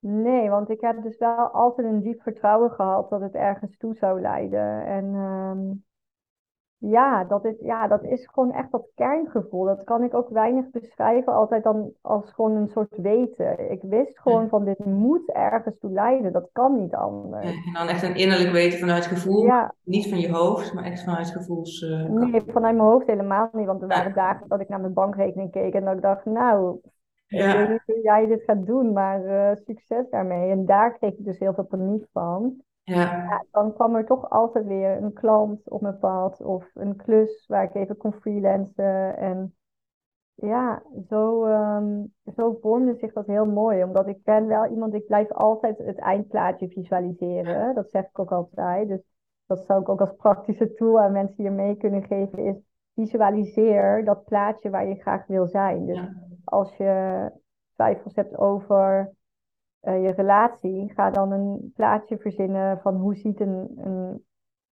[0.07, 3.95] Nee, want ik heb dus wel altijd een diep vertrouwen gehad dat het ergens toe
[3.95, 4.85] zou leiden.
[4.85, 5.83] En um,
[6.77, 9.65] ja, dat is, ja, dat is gewoon echt dat kerngevoel.
[9.65, 13.71] Dat kan ik ook weinig beschrijven, altijd dan als gewoon een soort weten.
[13.71, 17.45] Ik wist gewoon van dit moet ergens toe leiden, dat kan niet anders.
[17.45, 19.73] En dan echt een innerlijk weten vanuit gevoel, ja.
[19.83, 21.81] niet van je hoofd, maar echt vanuit gevoels.
[21.81, 24.93] Uh, nee, vanuit mijn hoofd helemaal niet, want er waren dagen dat ik naar mijn
[24.93, 26.79] bankrekening keek en dat ik dacht, nou,
[27.27, 27.51] ja.
[27.51, 30.51] Ik weet niet hoe jij dit gaat doen, maar uh, succes daarmee.
[30.51, 32.61] En daar kreeg ik dus heel veel paniek van.
[32.83, 37.45] ja, dan kwam er toch altijd weer een klant op mijn pad of een klus
[37.47, 39.17] waar ik even kon freelancen.
[39.17, 39.55] En
[40.35, 43.83] ja, zo, um, zo vormde zich dat heel mooi.
[43.83, 47.75] Omdat ik ben wel iemand, ik blijf altijd het eindplaatje visualiseren.
[47.75, 48.87] Dat zeg ik ook altijd.
[48.87, 49.01] Dus
[49.45, 52.45] dat zou ik ook als praktische tool aan mensen hier mee kunnen geven.
[52.45, 52.55] Is
[52.95, 55.85] visualiseer dat plaatje waar je graag wil zijn.
[55.85, 56.09] Dus
[56.45, 57.31] als je
[57.73, 59.13] twijfels hebt over
[59.81, 64.23] uh, je relatie, ga dan een plaatje verzinnen van hoe ziet een, een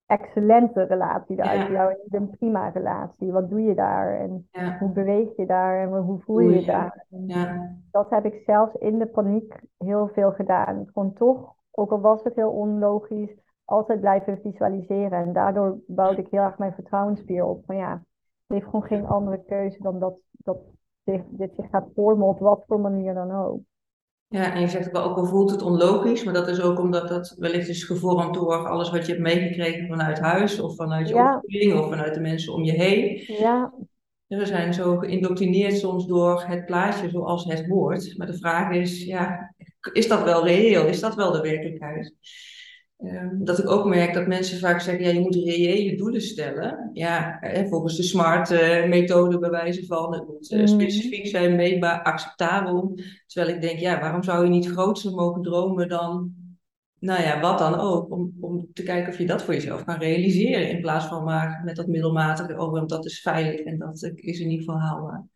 [0.07, 3.33] excellente relatie eruit voor jou en niet een prima relatie.
[3.33, 7.07] Wat doe je daar en hoe beweeg je daar en hoe voel je je daar?
[7.09, 7.77] Ja.
[7.91, 10.87] Dat heb ik zelfs in de paniek heel veel gedaan.
[10.93, 15.19] Gewoon toch, ook al was het heel onlogisch, altijd blijven visualiseren.
[15.19, 17.67] En daardoor bouwde ik heel erg mijn vertrouwensspier op.
[17.67, 18.03] Maar ja, het
[18.47, 20.59] heeft gewoon geen andere keuze dan dat, dat
[21.13, 23.61] dit, dit zich gaat vormen op wat voor manier dan ook.
[24.27, 27.35] Ja, en je zegt ook al voelt het onlogisch, maar dat is ook omdat dat
[27.39, 31.35] wellicht is gevormd door alles wat je hebt meegekregen vanuit huis of vanuit je ja.
[31.35, 33.25] opvoeding of vanuit de mensen om je heen.
[33.27, 33.75] Ja.
[34.27, 38.17] We zijn zo geïndoctrineerd soms door het plaatje zoals het hoort.
[38.17, 39.55] Maar de vraag is, ja,
[39.93, 40.87] is dat wel reëel?
[40.87, 42.15] Is dat wel de werkelijkheid?
[42.99, 46.91] Ehm, dat ik ook merk dat mensen vaak zeggen, ja, je moet reële doelen stellen.
[46.93, 52.99] Ja, volgens de SMART-methode uh, bewijzen van, het moet uh, specifiek zijn, meetbaar, acceptabel.
[53.27, 56.35] Terwijl ik denk, ja, waarom zou je niet groter mogen dromen dan,
[56.99, 59.99] nou ja, wat dan ook, om, om te kijken of je dat voor jezelf kan
[59.99, 60.71] realiseren.
[60.71, 64.41] In plaats van maar met dat middelmatige, oh, want dat is veilig en dat is
[64.41, 65.27] in ieder geval haalbaar.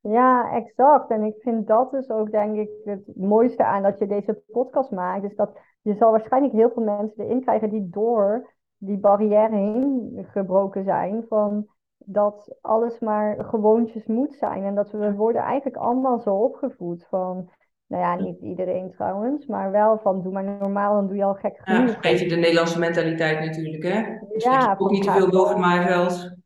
[0.00, 1.10] Ja, exact.
[1.10, 4.90] En ik vind dat dus ook, denk ik, het mooiste aan dat je deze podcast
[4.90, 5.24] maakt.
[5.24, 10.26] Is dat je zal waarschijnlijk heel veel mensen erin krijgen die door die barrière heen
[10.30, 11.24] gebroken zijn.
[11.28, 11.66] Van
[11.98, 14.64] dat alles maar gewoontjes moet zijn.
[14.64, 17.50] En dat we worden eigenlijk allemaal zo opgevoed van.
[17.86, 21.34] Nou ja, niet iedereen trouwens, maar wel van doe maar normaal, dan doe je al
[21.34, 21.88] gek genoeg.
[21.88, 24.18] Ja, een beetje de Nederlandse mentaliteit natuurlijk, hè?
[24.28, 26.36] Dus ja, ook niet te veel boven het maaiveld.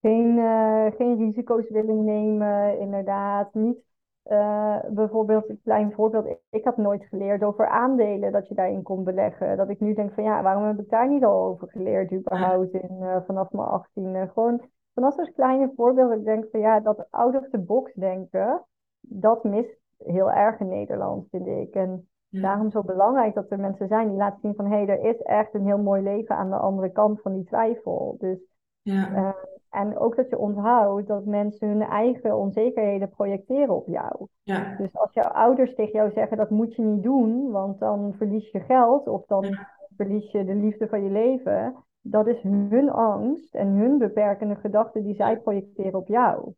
[0.00, 3.54] Geen, uh, geen risico's willen nemen, inderdaad.
[3.54, 3.91] Niet
[4.30, 6.36] uh, bijvoorbeeld, een klein voorbeeld.
[6.50, 9.56] Ik had nooit geleerd over aandelen, dat je daarin kon beleggen.
[9.56, 12.72] Dat ik nu denk van ja, waarom heb ik daar niet al over geleerd überhaupt
[12.72, 14.30] in, uh, vanaf mijn achttiende?
[14.32, 14.62] Gewoon
[14.94, 16.12] vanaf zo'n kleine voorbeeld.
[16.12, 18.64] Ik denk van ja, dat out of the box denken,
[19.00, 21.74] dat mist heel erg in Nederland, vind ik.
[21.74, 25.00] En daarom zo belangrijk dat er mensen zijn die laten zien van hé, hey, er
[25.00, 28.16] is echt een heel mooi leven aan de andere kant van die twijfel.
[28.18, 28.38] Dus
[28.82, 29.34] ja.
[29.72, 34.26] En ook dat je onthoudt dat mensen hun eigen onzekerheden projecteren op jou.
[34.42, 34.74] Ja.
[34.76, 38.50] Dus als jouw ouders tegen jou zeggen dat moet je niet doen, want dan verlies
[38.50, 39.58] je geld of dan
[39.96, 41.74] verlies je de liefde van je leven.
[42.00, 46.52] Dat is hun angst en hun beperkende gedachten die zij projecteren op jou.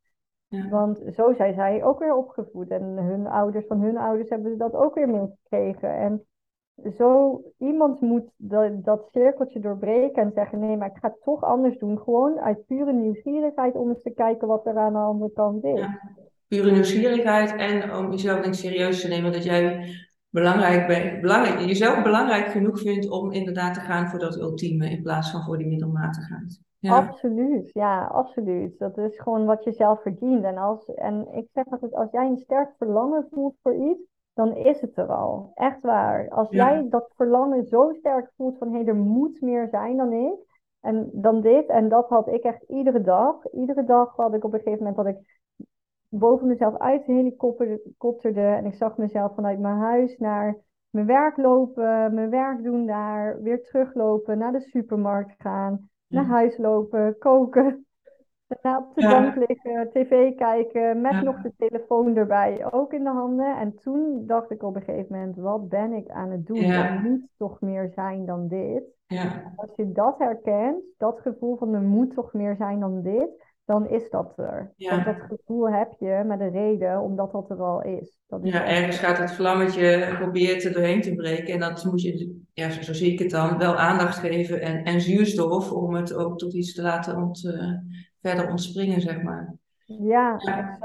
[0.48, 0.68] Ja.
[0.68, 2.68] Want zo zijn zij ook weer opgevoed.
[2.68, 5.96] En hun ouders van hun ouders hebben dat ook weer meegekregen.
[5.96, 6.24] En
[6.96, 11.42] zo iemand moet dat, dat cirkeltje doorbreken en zeggen: nee, maar ik ga het toch
[11.42, 11.98] anders doen.
[11.98, 15.78] Gewoon uit pure nieuwsgierigheid om eens te kijken wat er aan de andere kant is.
[15.78, 16.00] Ja,
[16.48, 19.88] pure nieuwsgierigheid en om jezelf denk serieus te nemen dat jij
[20.30, 25.02] belangrijk bent, belangrijk, jezelf belangrijk genoeg vindt om inderdaad te gaan voor dat ultieme in
[25.02, 26.62] plaats van voor die middelmatigheid.
[26.78, 26.96] Ja.
[26.96, 28.78] Absoluut, ja, absoluut.
[28.78, 30.44] Dat is gewoon wat je zelf verdient.
[30.44, 34.56] En, als, en ik zeg altijd, als jij een sterk verlangen voelt voor iets, dan
[34.56, 35.50] is het er al.
[35.54, 36.28] Echt waar.
[36.28, 40.12] Als jij dat verlangen zo sterk voelt van hé, hey, er moet meer zijn dan
[40.12, 40.52] ik.
[40.80, 41.66] En dan dit.
[41.66, 43.52] En dat had ik echt iedere dag.
[43.52, 45.40] Iedere dag had ik op een gegeven moment dat ik
[46.08, 48.40] boven mezelf uit de helikopterde.
[48.40, 53.42] En ik zag mezelf vanuit mijn huis naar mijn werk lopen, mijn werk doen daar,
[53.42, 57.83] weer teruglopen, naar de supermarkt gaan, naar huis lopen, koken.
[58.62, 63.10] Daarna op de bank liggen, tv kijken, met nog de telefoon erbij, ook in de
[63.10, 63.56] handen.
[63.56, 66.62] En toen dacht ik op een gegeven moment, wat ben ik aan het doen?
[66.62, 68.82] Er moet toch meer zijn dan dit.
[69.56, 73.88] Als je dat herkent, dat gevoel van er moet toch meer zijn dan dit, dan
[73.88, 74.72] is dat er.
[74.76, 78.18] Want dat gevoel heb je met een reden, omdat dat er al is.
[78.26, 81.54] Dat is ja, ergens gaat het vlammetje, probeert er doorheen te breken.
[81.54, 85.00] En dat moet je, ja, zo zie ik het dan, wel aandacht geven en, en
[85.00, 87.72] zuurstof om het ook tot iets te laten ont, uh,
[88.28, 89.54] verder ontspringen, zeg maar.
[89.84, 90.78] Ja, exact.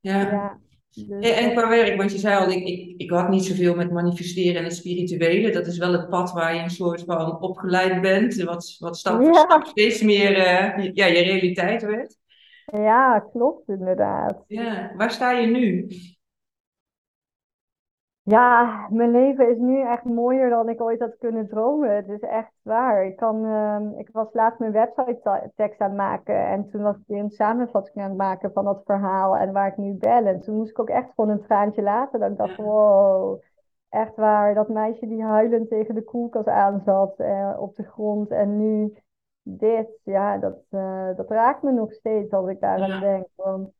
[0.00, 0.20] Ja.
[0.20, 0.58] ja.
[0.90, 3.90] Dus en, qua werk, want je zei al, ik, ik, ik had niet zoveel met
[3.90, 5.50] manifesteren en het spirituele.
[5.50, 9.24] Dat is wel het pad waar je een soort van opgeleid bent, wat, wat stap
[9.24, 12.16] voor stap steeds meer uh, ja, je realiteit werd.
[12.64, 14.44] Ja, klopt inderdaad.
[14.46, 15.86] Ja, waar sta je nu?
[18.26, 21.96] Ja, mijn leven is nu echt mooier dan ik ooit had kunnen dromen.
[21.96, 23.04] Het is echt waar.
[23.06, 26.46] Ik, kan, uh, ik was laatst mijn website tekst aan het maken.
[26.46, 29.68] En toen was ik weer een samenvatting aan het maken van dat verhaal en waar
[29.68, 30.26] ik nu ben.
[30.26, 32.20] En toen moest ik ook echt gewoon een traantje laten.
[32.20, 33.40] Dat ik dacht, wow.
[33.88, 38.56] echt waar, dat meisje die huilend tegen de koelkast aanzat uh, op de grond en
[38.56, 38.94] nu
[39.42, 43.00] dit, ja, dat, uh, dat raakt me nog steeds als ik daaraan ja.
[43.00, 43.26] denk.
[43.34, 43.72] Want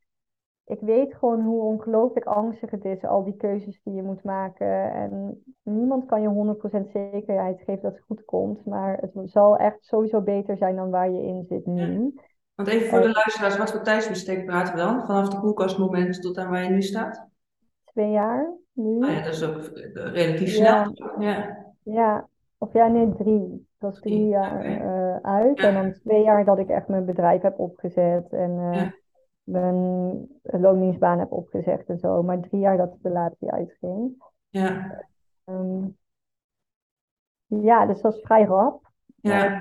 [0.66, 4.92] ik weet gewoon hoe ongelooflijk angstig het is, al die keuzes die je moet maken.
[4.92, 8.66] En niemand kan je 100% zekerheid geven dat het goed komt.
[8.66, 12.14] Maar het zal echt sowieso beter zijn dan waar je in zit nu.
[12.54, 15.06] Want even voor de luisteraars, wat voor tijdsbestek praten we dan?
[15.06, 17.28] Vanaf de koelkastmoment tot aan waar je nu staat?
[17.84, 19.02] Twee jaar nu.
[19.02, 20.92] Ah ja, dat is ook relatief snel.
[21.18, 21.66] Ja.
[21.82, 22.28] ja.
[22.58, 23.66] Of ja, nee, drie.
[23.78, 25.58] Dat was drie jaar uh, uit.
[25.58, 28.32] En dan twee jaar dat ik echt mijn bedrijf heb opgezet.
[28.32, 28.82] En uh,
[29.44, 32.22] mijn loondienstbaan heb opgezegd en zo.
[32.22, 34.22] Maar drie jaar dat de relatie uitging.
[34.48, 35.04] Ja.
[35.44, 35.96] Um,
[37.46, 38.90] ja, dus dat is vrij rap.
[39.16, 39.60] Ja.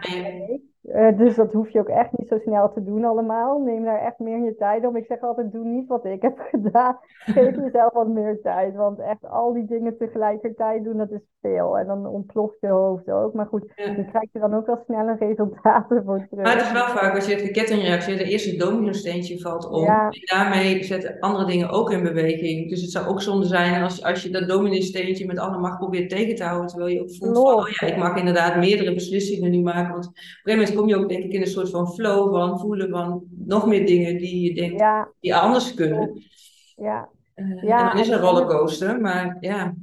[0.83, 3.59] Uh, dus dat hoef je ook echt niet zo snel te doen allemaal.
[3.59, 4.95] Neem daar echt meer je tijd om.
[4.95, 6.97] Ik zeg altijd, doe niet wat ik heb gedaan.
[7.19, 8.75] Geef jezelf wat meer tijd.
[8.75, 11.77] Want echt al die dingen tegelijkertijd doen, dat is veel.
[11.77, 13.33] En dan ontploft je hoofd ook.
[13.33, 13.83] Maar goed, ja.
[13.83, 16.43] je krijgt er dan ook wel snelle resultaten voor terug.
[16.43, 19.83] Maar het is wel vaak, als je de kettingreactie, de eerste domino-steentje valt om.
[19.83, 20.09] Ja.
[20.09, 22.69] En daarmee zetten andere dingen ook in beweging.
[22.69, 26.09] Dus het zou ook zonde zijn als, als je dat domino-steentje met alle macht probeert
[26.09, 26.67] tegen te houden.
[26.67, 29.93] Terwijl je ook voelt van, oh ja, ik mag inderdaad meerdere beslissingen nu maken.
[29.93, 32.31] Want op een gegeven moment kom je ook denk ik in een soort van flow
[32.35, 36.21] van voelen van nog meer dingen die je denkt die anders kunnen.
[36.75, 37.09] Ja.
[37.35, 39.73] Uh, ja, en dan is een rollercoaster, maar ja.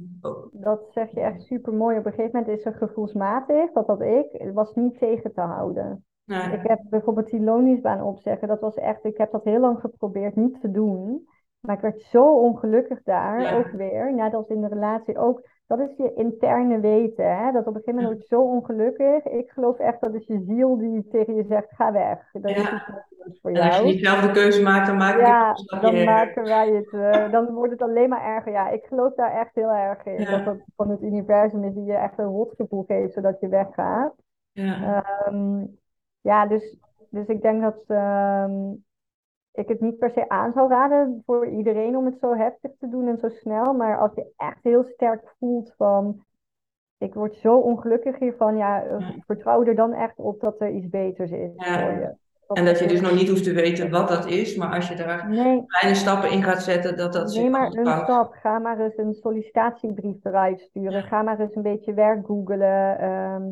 [0.51, 1.97] Dat zeg je echt super mooi.
[1.97, 6.05] Op een gegeven moment is er gevoelsmatig, dat had ik, was niet tegen te houden.
[6.25, 6.51] Nee.
[6.51, 10.35] Ik heb bijvoorbeeld die loningsbaan opzeggen, dat was echt, ik heb dat heel lang geprobeerd
[10.35, 11.27] niet te doen.
[11.59, 13.57] Maar ik werd zo ongelukkig daar Ja.
[13.57, 14.13] ook weer.
[14.13, 15.41] Net als in de relatie ook.
[15.77, 17.37] Dat is je interne weten.
[17.37, 17.51] Hè?
[17.51, 19.25] Dat op een gegeven moment zo ongelukkig.
[19.25, 22.29] Ik geloof echt dat is je ziel die tegen je zegt: ga weg.
[22.31, 22.61] Dat is Ja.
[22.75, 23.85] iets nutteloos voor En als je jou.
[23.93, 26.93] niet zelf de keuze maakt, dan maak je Ja, dan maken wij het.
[26.93, 28.51] eh, dan wordt het alleen maar erger.
[28.51, 30.21] Ja, ik geloof daar echt heel erg in.
[30.21, 30.29] Ja.
[30.31, 34.13] Dat dat van het universum is die je echt een rotgevoel geeft zodat je weggaat.
[34.51, 35.03] Ja.
[35.25, 35.65] Ehm,
[36.21, 36.77] ja, dus,
[37.09, 38.51] dus ik denk dat ehm,
[39.53, 42.89] ik het niet per se aan zou raden voor iedereen om het zo heftig te
[42.89, 43.73] doen en zo snel.
[43.73, 46.23] Maar als je echt heel sterk voelt van,
[46.97, 49.13] ik word zo ongelukkig hiervan, ja, eh, Ja.
[49.25, 51.79] vertrouw er dan echt op dat er iets beters is Ja.
[51.81, 52.15] voor je.
[52.53, 54.95] En dat je dus nog niet hoeft te weten wat dat is, maar als je
[54.95, 58.33] daar Nee, kleine stappen in gaat zetten, dat dat neem maar een stap.
[58.33, 60.91] Ga maar eens een sollicitatiebrief eruit sturen.
[60.93, 61.01] Ja.
[61.01, 62.99] Ga maar eens een beetje werk googelen.
[62.99, 63.43] Ehm,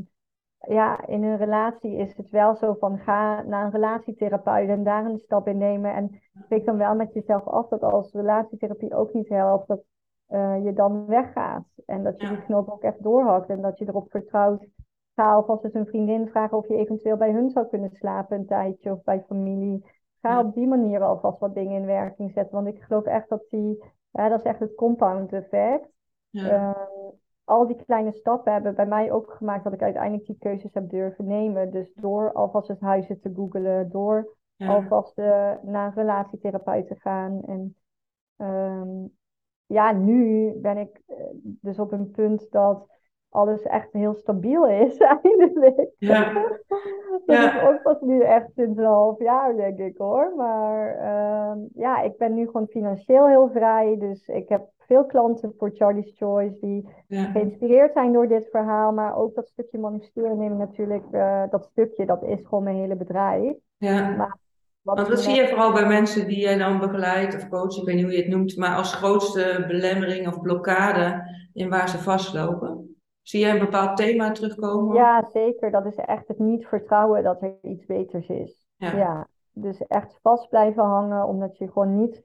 [0.68, 5.06] ja, in een relatie is het wel zo van ga naar een relatietherapeut en daar
[5.06, 5.94] een stap in nemen.
[5.94, 9.82] En spreek dan wel met jezelf af dat als relatietherapie ook niet helpt, dat
[10.28, 11.64] eh, je dan weggaat.
[11.86, 12.34] En dat je Ja.
[12.34, 14.68] die knoop ook echt doorhakt en dat je erop vertrouwt.
[15.16, 18.46] Ga alvast eens een vriendin vragen of je eventueel bij hun zou kunnen slapen een
[18.46, 19.86] tijdje of bij familie.
[20.22, 20.40] Ga Ja.
[20.40, 22.56] op die manier alvast wat dingen in werking zetten.
[22.56, 25.90] Want ik geloof echt dat die, ja, dat is echt het compound effect.
[26.30, 26.50] Ja.
[26.50, 27.12] Ehm,
[27.50, 30.90] al die kleine stappen hebben bij mij ook gemaakt dat ik uiteindelijk die keuzes heb
[30.90, 31.72] durven nemen.
[31.72, 34.68] Dus door alvast eens huizen te googelen, door Ja.
[34.68, 37.42] alvast eh, naar een relatietherapeut te gaan.
[37.46, 37.76] En
[38.38, 39.06] ehm,
[39.66, 42.99] ja, nu ben ik eh, dus op een punt dat
[43.30, 45.90] alles echt heel stabiel is, eindelijk.
[45.98, 46.34] Ja.
[47.26, 47.56] Dat Ja.
[47.62, 50.34] is ook pas nu echt sinds een half jaar, denk ik hoor.
[50.38, 53.96] Maar ehm, ja, ik ben nu gewoon financieel heel vrij.
[54.00, 57.24] Dus ik heb veel klanten voor Charlie's Choice die Ja.
[57.24, 58.92] geïnspireerd zijn door dit verhaal.
[58.92, 62.76] Maar ook dat stukje manifesteren neem ik natuurlijk, eh, dat stukje, dat is gewoon mijn
[62.76, 63.54] hele bedrijf.
[63.78, 64.10] Ja.
[64.16, 64.38] Maar
[64.82, 67.86] wat Want wat zie je vooral bij mensen die jij dan begeleidt of coach, ik
[67.86, 71.22] weet niet hoe je het noemt, maar als grootste belemmering of blokkade
[71.54, 72.89] in waar ze vastlopen?
[73.30, 74.96] Zie jij een bepaald thema terugkomen?
[74.96, 75.72] Ja, zeker.
[75.72, 78.66] Dat is echt het niet vertrouwen dat er iets beters is.
[78.78, 78.96] Ja.
[78.96, 82.24] Ja, dus echt vast blijven hangen, omdat je gewoon niet.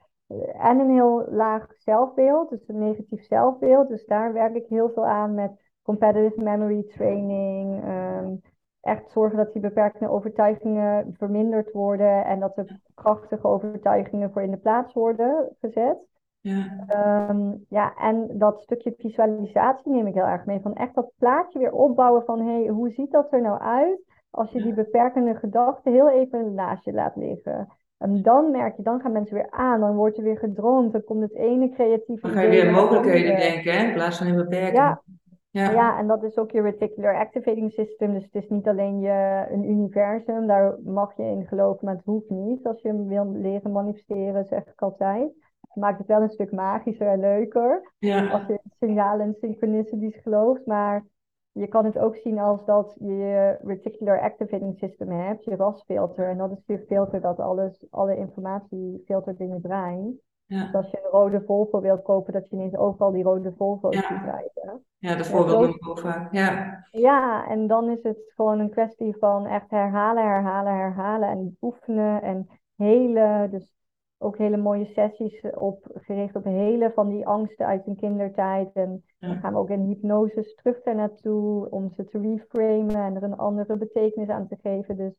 [0.59, 3.88] En een heel laag zelfbeeld, dus een negatief zelfbeeld.
[3.88, 5.51] Dus daar werk ik heel veel aan met
[5.83, 7.83] competitive memory training.
[7.83, 8.35] ehm,
[8.81, 14.51] echt zorgen dat die beperkende overtuigingen verminderd worden en dat er krachtige overtuigingen voor in
[14.51, 15.97] de plaats worden gezet.
[16.44, 16.85] Ja.
[16.87, 20.61] Ehm, ja, en dat stukje visualisatie neem ik heel erg mee.
[20.61, 24.01] Van echt dat plaatje weer opbouwen van hé, hey, hoe ziet dat er nou uit
[24.30, 27.68] als je die beperkende gedachten heel even naast je laat liggen.
[27.99, 31.05] En dan merk je, dan gaan mensen weer aan, dan wordt er weer gedroomd, dan
[31.05, 34.36] komt het ene creatieve Dan ga je weer mogelijkheden denken, hè, in plaats van in
[34.36, 34.76] beperking.
[34.76, 35.03] Ja,
[35.51, 35.70] Ja.
[35.70, 38.12] ja, en dat is ook je reticular activating system.
[38.12, 42.05] Dus het is niet alleen je, een universum, daar mag je in geloven, maar het
[42.05, 42.66] hoeft niet.
[42.66, 45.43] Als je hem wil leren manifesteren, zeg ik altijd.
[45.75, 47.93] Maakt het wel een stuk magischer en leuker.
[47.99, 48.31] Ja.
[48.31, 50.66] Als je in signalen en synchronicities gelooft.
[50.66, 51.05] Maar
[51.53, 56.29] je kan het ook zien als dat je je reticular activating system hebt, je RAS-filter.
[56.29, 60.18] En dat is je filter dat alles, alle informatie filtert in je brein.
[60.47, 63.97] Dus als je een rode Volvo wilt kopen, dat je ineens overal die rode Volvo's
[63.97, 64.85] ziet rijden.
[64.99, 66.33] Ja, dat voorbeeld noem ik ook vaak.
[66.33, 66.85] Ja.
[66.91, 72.22] ja, en dan is het gewoon een kwestie van echt herhalen, herhalen, herhalen en oefenen
[72.22, 73.75] en hele, dus
[74.19, 78.73] ook hele mooie sessies op, gericht op hele van die angsten uit hun kindertijd.
[78.73, 83.17] En dan gaan we ook in hypnose terug daar naartoe om ze te reframen en
[83.17, 84.97] er een andere betekenis aan te geven.
[84.97, 85.12] Dus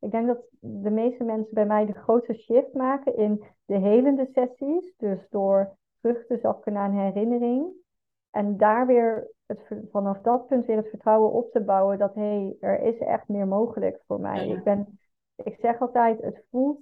[0.00, 4.28] ik denk dat de meeste mensen bij mij de grootste shift maken in de helende
[4.32, 4.94] sessies.
[4.96, 7.80] Dus door terug te zakken naar een herinnering.
[8.30, 12.20] En daar weer het, vanaf dat punt weer het vertrouwen op te bouwen dat hé,
[12.20, 14.48] hey, er is echt meer mogelijk voor mij.
[14.48, 14.98] Ik, ben,
[15.36, 16.80] ik zeg altijd, het voelt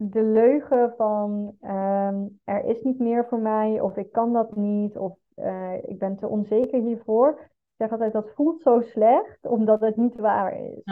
[0.00, 4.96] de leugen van ehm, er is niet meer voor mij of ik kan dat niet
[4.96, 7.30] of uh, ik ben te onzeker hiervoor.
[7.40, 10.82] Ik zeg altijd dat voelt zo slecht omdat het niet waar is.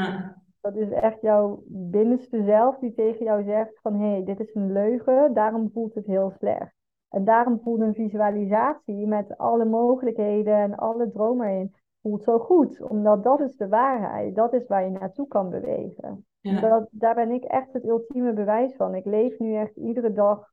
[0.61, 4.54] Dat is echt jouw binnenste zelf die tegen jou zegt van hé, hey, dit is
[4.54, 6.74] een leugen, daarom voelt het heel slecht.
[7.11, 12.80] En daarom voelt een visualisatie met alle mogelijkheden en alle dromen erin voelt zo goed.
[12.80, 14.34] Omdat dat is de waarheid.
[14.34, 16.26] Dat is waar je naartoe kan bewegen.
[16.55, 18.94] Dat, daar ben ik echt het ultieme bewijs van.
[18.94, 20.51] Ik leef nu echt iedere dag.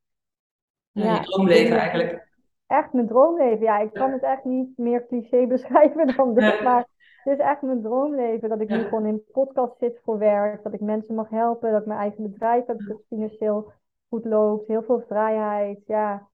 [0.92, 2.28] Ja, ja je droomleven eigenlijk.
[2.68, 3.66] Echt mijn droomleven.
[3.66, 6.62] Ja, ik kan het echt niet meer cliché beschrijven dan dit.
[6.64, 6.88] Maar
[7.24, 8.50] het is echt mijn droomleven.
[8.50, 10.64] Dat ik nu gewoon in podcast zit voor werk.
[10.64, 11.72] Dat ik mensen mag helpen.
[11.72, 13.72] Dat ik mijn eigen bedrijf heb dat financieel
[14.10, 14.68] goed loopt.
[14.68, 15.80] Heel veel vrijheid.
[15.86, 16.30] Ja,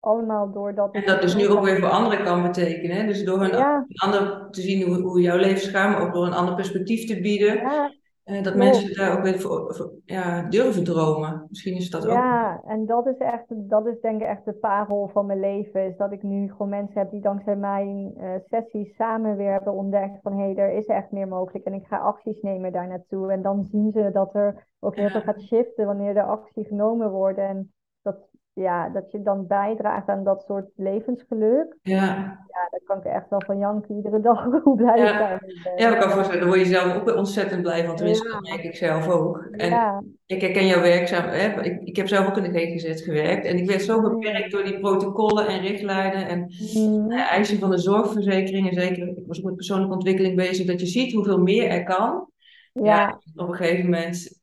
[0.00, 0.94] allemaal doordat...
[0.94, 3.06] En dat dus nu ook weer voor anderen kan betekenen.
[3.06, 6.54] Dus door een, ander te zien hoe, hoe jouw leven maar ook door een ander
[6.54, 7.54] perspectief te bieden.
[7.56, 7.98] Ja.
[8.30, 11.46] Uh, dat mensen daar ook weer voor, ja, durven dromen.
[11.48, 12.12] Misschien is dat ook.
[12.12, 15.86] Ja, en dat is echt, dat is denk ik echt de parel van mijn leven.
[15.86, 19.72] Is dat ik nu gewoon mensen heb die dankzij mijn uh, sessies samen weer hebben
[19.72, 21.64] ontdekt van hé, hey, er is echt meer mogelijk.
[21.64, 23.32] En ik ga acties nemen daar naartoe.
[23.32, 27.10] En dan zien ze dat er ook heel veel gaat shiften wanneer de actie genomen
[27.10, 27.38] wordt.
[27.38, 27.72] En
[28.02, 28.16] dat
[28.60, 31.76] ja, dat je dan bijdraagt aan dat soort levensgeluk.
[31.82, 32.04] Ja.
[32.48, 35.30] Ja, daar kan ik echt wel van janken iedere dag hoe blij ja.
[35.30, 35.72] ik ben.
[35.76, 37.96] Ja, ik kan voorstellen, daar word je zelf ook ontzettend blij van.
[37.96, 38.32] Tenminste, ja.
[38.32, 39.48] dat merk ik zelf ook.
[39.50, 40.02] En ja.
[40.26, 41.28] ik herken jouw werkzaam.
[41.28, 41.62] Hè?
[41.62, 43.46] Ik, ik heb zelf ook in de GGZ gewerkt.
[43.46, 47.10] En ik werd zo beperkt door die protocollen en richtlijnen en mm.
[47.10, 48.68] eisen van de zorgverzekering.
[48.68, 50.66] En zeker, ik was ook met persoonlijke ontwikkeling bezig.
[50.66, 52.28] Dat je ziet hoeveel meer er kan.
[52.72, 53.20] Ja.
[53.34, 54.39] op een gegeven moment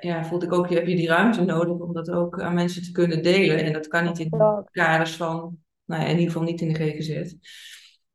[0.00, 2.92] ja, voelde ik ook, heb je die ruimte nodig om dat ook aan mensen te
[2.92, 3.64] kunnen delen.
[3.64, 6.68] En dat kan niet in de kaders van, nou ja, in ieder geval niet in
[6.68, 7.34] de GGZ.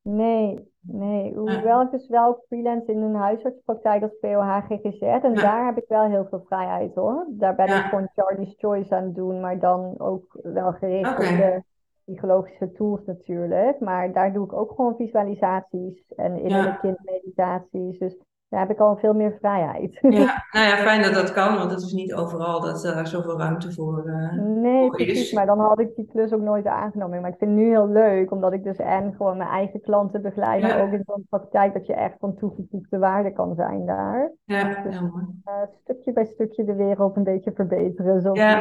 [0.03, 1.33] Nee, nee.
[1.33, 5.01] Hoewel ik dus wel freelance in een huisartspraktijk als POH GGZ.
[5.01, 7.27] En daar heb ik wel heel veel vrijheid hoor.
[7.29, 11.37] Daar ben ik gewoon Charlie's Choice aan het doen, maar dan ook wel gericht op
[11.37, 11.63] de
[12.05, 13.79] psychologische tools natuurlijk.
[13.79, 17.99] Maar daar doe ik ook gewoon visualisaties en innerlijke kindmeditaties.
[17.99, 18.17] Dus
[18.51, 19.99] daar heb ik al veel meer vrijheid.
[20.01, 20.09] Ja,
[20.51, 23.71] nou ja, fijn dat dat kan, want het is niet overal dat er zoveel ruimte
[23.71, 27.21] voor, uh, nee, precies, maar dan had ik die klus ook nooit aangenomen.
[27.21, 30.21] Maar ik vind het nu heel leuk, omdat ik dus en gewoon mijn eigen klanten
[30.21, 34.31] begeleid, maar ook in zo'n praktijk dat je echt van toegevoegde waarde kan zijn daar.
[34.43, 35.25] Ja, dus, mooi.
[35.45, 38.21] Uh, stukje bij stukje de wereld een beetje verbeteren.
[38.21, 38.59] Zo ja.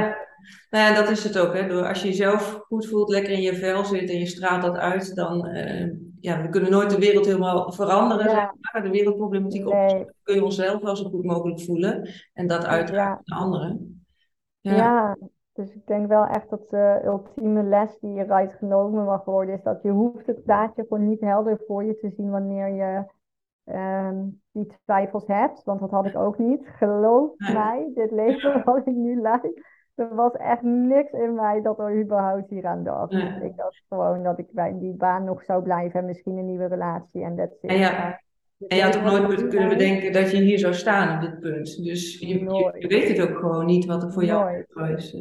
[0.70, 1.54] Nou ja, dat is het ook.
[1.54, 1.68] Hè.
[1.68, 4.76] Door, als je jezelf goed voelt, lekker in je vel zit en je straalt dat
[4.76, 5.48] uit, dan...
[6.20, 8.30] Ja, we kunnen nooit de wereld helemaal veranderen.
[8.30, 8.54] Ja.
[8.60, 8.82] maar.
[8.82, 10.00] De wereldproblematiek nee.
[10.00, 12.08] op kun je onszelf wel zo goed mogelijk voelen.
[12.32, 14.04] En dat uitdragen naar anderen.
[14.60, 14.74] Ja.
[14.74, 15.16] ja.
[15.52, 19.62] dus ik denk wel echt dat de ultieme les die eruit genomen mag worden, is
[19.62, 23.04] dat je hoeft het plaatje gewoon niet helder voor je te zien wanneer je
[23.74, 25.64] um, die twijfels hebt.
[25.64, 26.66] Want dat had ik ook niet.
[26.66, 29.62] Geloof mij, dit leven wat ik nu leid
[30.00, 33.12] er was echt niks in mij dat er überhaupt hier aan dacht.
[33.42, 36.66] Ik dacht gewoon dat ik bij die baan nog zou blijven en misschien een nieuwe
[36.66, 38.20] relatie en dat En, ja.
[38.68, 41.84] en je had ook nooit kunnen bedenken dat je hier zou staan op dit punt.
[41.84, 42.38] Dus je,
[42.78, 44.64] je, weet het ook gewoon niet wat er voor jou
[44.96, 45.12] is.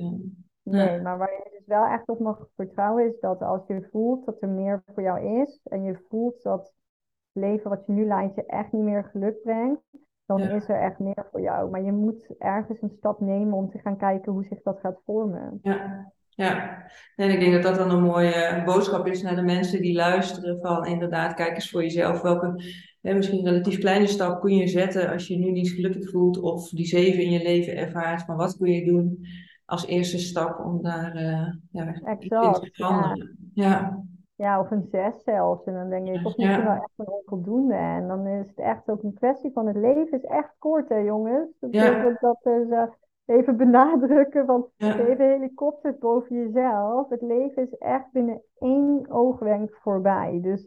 [0.63, 4.25] Nee, maar waar je dus wel echt op mag vertrouwen is dat als je voelt
[4.25, 8.05] dat er meer voor jou is en je voelt dat het leven wat je nu
[8.05, 9.81] leidt je echt niet meer geluk brengt,
[10.29, 11.69] dan is er echt meer voor jou.
[11.69, 15.01] Maar je moet ergens een stap nemen om te gaan kijken hoe zich dat gaat
[15.05, 15.59] vormen.
[15.61, 16.83] Ja, ja.
[17.15, 20.59] En ik denk dat dat dan een mooie boodschap is naar de mensen die luisteren.
[20.61, 22.63] Van inderdaad, kijk eens voor jezelf welke
[23.01, 26.39] hè, misschien relatief kleine stap kun je zetten als je nu niet gelukkig voelt.
[26.39, 28.21] Of die zeven in je leven ervaart.
[28.21, 29.27] Van wat kun je doen
[29.65, 32.21] als eerste stap om daar uh, ja, exact,
[32.61, 33.37] te veranderen.
[33.53, 33.69] Ja.
[33.69, 34.03] ja.
[34.39, 35.65] Ja, of een zes zelfs.
[35.65, 37.73] En dan denk ik, of misschien wel echt een onvoldoende.
[37.73, 40.97] En dan is het echt ook een kwestie van het leven is echt kort, hè
[40.97, 41.49] jongens.
[41.59, 42.17] Dat ja.
[42.19, 42.83] dat dus, uh,
[43.25, 44.97] even benadrukken, want ja.
[44.97, 47.09] even helikopter boven jezelf.
[47.09, 50.39] Het leven is echt binnen één oogwenk voorbij.
[50.41, 50.65] Dus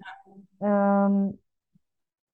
[0.61, 1.41] um,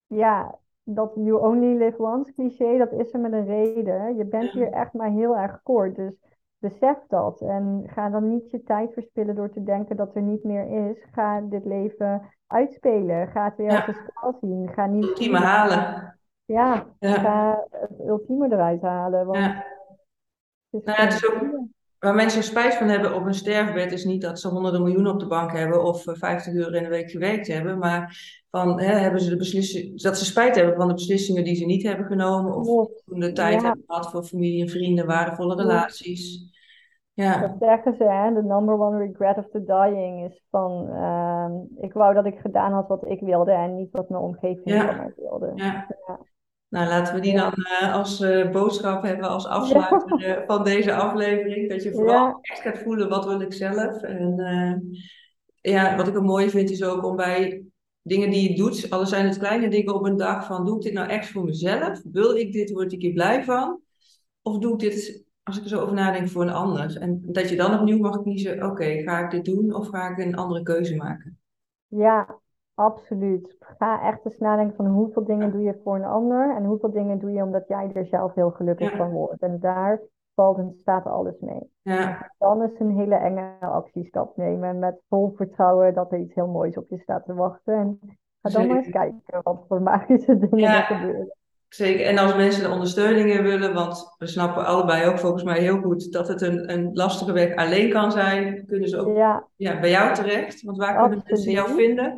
[0.07, 4.15] ja, dat you only live once cliché, dat is er met een reden.
[4.15, 5.95] Je bent hier echt maar heel erg kort.
[5.95, 6.13] Dus
[6.59, 7.41] besef dat.
[7.41, 11.05] En ga dan niet je tijd verspillen door te denken dat er niet meer is.
[11.11, 13.27] Ga dit leven uitspelen.
[13.27, 13.77] Ga het weer Ja.
[13.77, 14.69] als een spel zien.
[14.73, 16.13] Ga niet Ultieme halen.
[16.45, 17.13] Ja, Ja.
[17.13, 19.25] ga het ultieme eruit halen.
[19.25, 19.53] Want Ja.
[20.69, 21.58] het is Nou het is ook-.
[21.99, 25.19] Waar mensen spijt van hebben op hun sterfbed is niet dat ze honderden miljoenen op
[25.19, 28.17] de bank hebben of eh, 50 uur in de week gewerkt hebben, maar
[28.49, 31.65] van hè, hebben ze de beslissing, dat ze spijt hebben van de beslissingen die ze
[31.65, 36.47] niet hebben genomen of de tijd hebben gehad voor familie en vrienden, waardevolle relaties.
[37.13, 38.33] Ja, Dat zeggen ze, hè?
[38.33, 40.89] The number one regret of the dying is van...
[40.89, 41.51] ehm,
[41.85, 44.85] ik wou dat ik gedaan had wat ik wilde en niet wat mijn omgeving Ja.
[44.85, 45.51] van mij wilde.
[45.55, 45.87] ja.
[46.69, 50.93] Nou, laten we die dan eh, als eh, boodschap hebben, als afsluiter eh, van deze
[50.93, 51.69] aflevering.
[51.69, 52.37] Dat je vooral Ja.
[52.41, 54.01] echt gaat voelen, wat wil ik zelf?
[54.01, 54.35] En
[55.61, 57.63] ja, wat ik ook mooi vind, is ook om bij
[58.01, 60.81] dingen die je doet, al zijn het kleine dingen op een dag, van doe ik
[60.81, 62.01] dit nou echt voor mezelf?
[62.11, 63.81] Wil ik dit, word ik hier blij van?
[64.41, 66.97] Of doe ik dit, als ik er zo over nadenk, voor een ander?
[66.97, 70.17] En dat je dan opnieuw mag kiezen, oké, ga ik dit doen of ga ik
[70.17, 71.39] een andere keuze maken?
[71.87, 72.39] Ja,
[72.79, 73.55] absoluut.
[73.59, 77.19] Ga echt eens nadenken van hoeveel dingen doe je voor een ander en hoeveel dingen
[77.19, 78.97] doe je omdat jij er zelf heel gelukkig Ja.
[78.97, 79.41] van wordt.
[79.41, 80.01] En daar
[80.35, 81.71] valt en staat alles mee.
[81.81, 86.47] Ja, Dan is een hele enge actiestap nemen met vol vertrouwen dat er iets heel
[86.47, 87.73] moois op je staat te wachten.
[87.73, 87.99] En
[88.41, 90.77] ga dan maar eens kijken wat voor magische dingen Ja.
[90.89, 91.33] er gebeuren.
[91.69, 95.59] Zeker, en als mensen de ondersteuning in willen, want we snappen allebei ook volgens mij
[95.59, 99.47] heel goed dat het een, een lastige weg alleen kan zijn, kunnen ze ook Ja,
[99.55, 100.63] ja, bij jou terecht.
[100.63, 102.17] Want waar kunnen mensen jou vinden?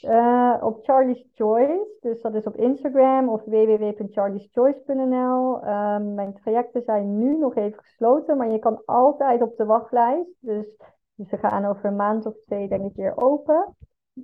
[0.00, 5.60] eh, op Charlie's Choice, dus dat is op Instagram of www.charlieschoice.nl.
[5.62, 10.30] Ehm, mijn trajecten zijn nu nog even gesloten, maar je kan altijd op de wachtlijst.
[10.40, 10.66] Dus,
[11.14, 13.76] dus ze gaan over een maand of twee denk ik weer open.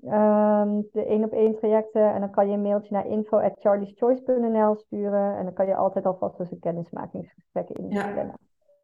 [0.02, 2.14] Ehm, de één op één trajecten.
[2.14, 5.36] En dan kan je een mailtje naar info.charlieschoice.nl sturen.
[5.36, 8.34] En dan kan je altijd alvast eens een kennismakingsgesprek inplannen.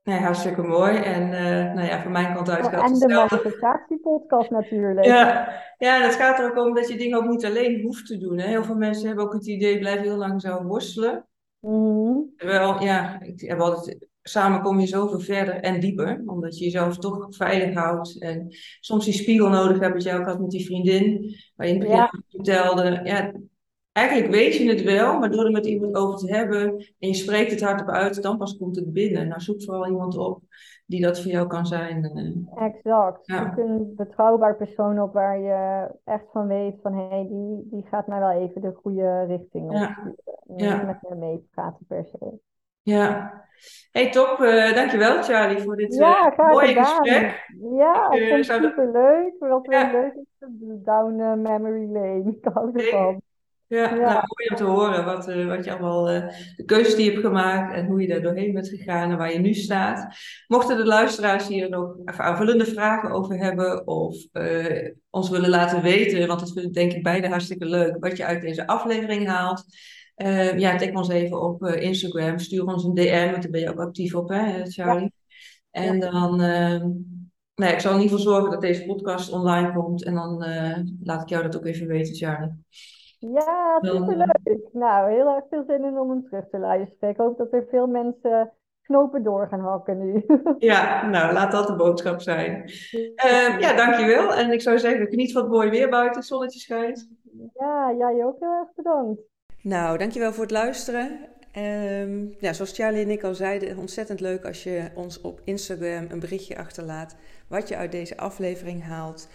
[0.03, 0.97] Nee, hartstikke mooi.
[0.97, 5.07] En eh, nou ja, van mijn kant uit Oh, geldt en de manifestatiepodcast natuurlijk.
[5.07, 8.19] Ja, ja, het gaat er ook om dat je dingen ook niet alleen hoeft te
[8.19, 8.39] doen.
[8.39, 8.47] Hè.
[8.47, 11.27] Heel veel mensen hebben ook het idee, blijf heel lang zo worstelen.
[11.61, 12.19] Mhm.
[12.37, 16.99] Terwijl, ja, ik heb altijd, samen kom je zoveel verder en dieper, omdat je jezelf
[16.99, 18.21] toch veilig houdt.
[18.23, 18.47] En
[18.81, 21.81] soms die spiegel nodig hebt, wat jij ook had met die vriendin, waar je in
[21.81, 22.23] het begin Ja.
[22.29, 23.01] vertelde.
[23.05, 23.33] Ja,
[23.93, 26.69] eigenlijk weet je het wel, maar door er met iemand over te hebben
[26.99, 29.29] en je spreekt het hardop uit, dan pas komt het binnen.
[29.29, 30.43] Nou, zoek vooral iemand op
[30.87, 32.05] die dat voor jou kan zijn.
[32.05, 32.67] eh.
[32.67, 33.27] Exact.
[33.27, 33.45] Ja.
[33.45, 37.87] Zoek een betrouwbaar persoon op waar je echt van weet van hé, hey, die, die
[37.91, 40.13] gaat mij wel even de goede richting op Ja.
[40.47, 40.83] En Ja.
[40.83, 42.39] Met me mee praten per se.
[42.91, 43.39] Ja.
[43.91, 44.41] Hey, top.
[44.41, 46.85] eh, dankjewel Charlie voor dit Ja, eh, mooie gedaan.
[46.85, 47.47] gesprek.
[47.79, 49.39] Ja, Ik, ik eh, vond het zou dat-.
[49.51, 49.91] Wat Ja.
[49.93, 50.49] leuk is,
[50.85, 52.35] down memory lane.
[52.43, 53.21] Ik hou ervan.
[53.67, 53.91] Ja, Ja.
[53.95, 57.75] nou, mooi om te horen wat, wat je allemaal, de keuzes die je hebt gemaakt
[57.75, 60.09] en hoe je daar doorheen bent gegaan en waar je nu staat.
[60.49, 64.17] Mochten de luisteraars hier nog aanvullende vragen over hebben of
[65.11, 68.25] ons willen laten weten, want dat vinden we denk ik beide hartstikke leuk, wat je
[68.25, 69.65] uit deze aflevering haalt.
[70.21, 73.61] Eh, ja, tag ons even op eh, Instagram, stuur ons een DM, want daar ben
[73.61, 75.13] je ook actief op, hè, Charlie?
[75.71, 76.81] En dan, eh,
[77.55, 80.43] nou ja, ik zal in ieder geval zorgen dat deze podcast online komt en dan
[80.43, 82.65] eh, laat ik jou dat ook even weten, Charlie.
[83.19, 84.69] Ja, superleuk.
[84.73, 87.11] Nou, heel erg veel zin in om hem terug te luisteren.
[87.11, 88.53] Ik hoop dat er veel mensen
[88.83, 90.25] knopen door gaan hakken nu.
[90.59, 92.71] Ja, nou, laat dat de boodschap zijn.
[93.15, 94.35] Eh, ja, dankjewel.
[94.35, 97.09] En ik zou zeggen, geniet van het mooie weer buiten, het zonnetje schijnt.
[97.55, 99.30] Ja, jij ook heel erg bedankt.
[99.63, 101.19] Nou, dankjewel voor het luisteren.
[101.53, 106.07] Ehm, ja, zoals Charlie en ik al zeiden, ontzettend leuk als je ons op Instagram
[106.09, 107.17] een berichtje achterlaat
[107.49, 109.29] wat je uit deze aflevering haalt.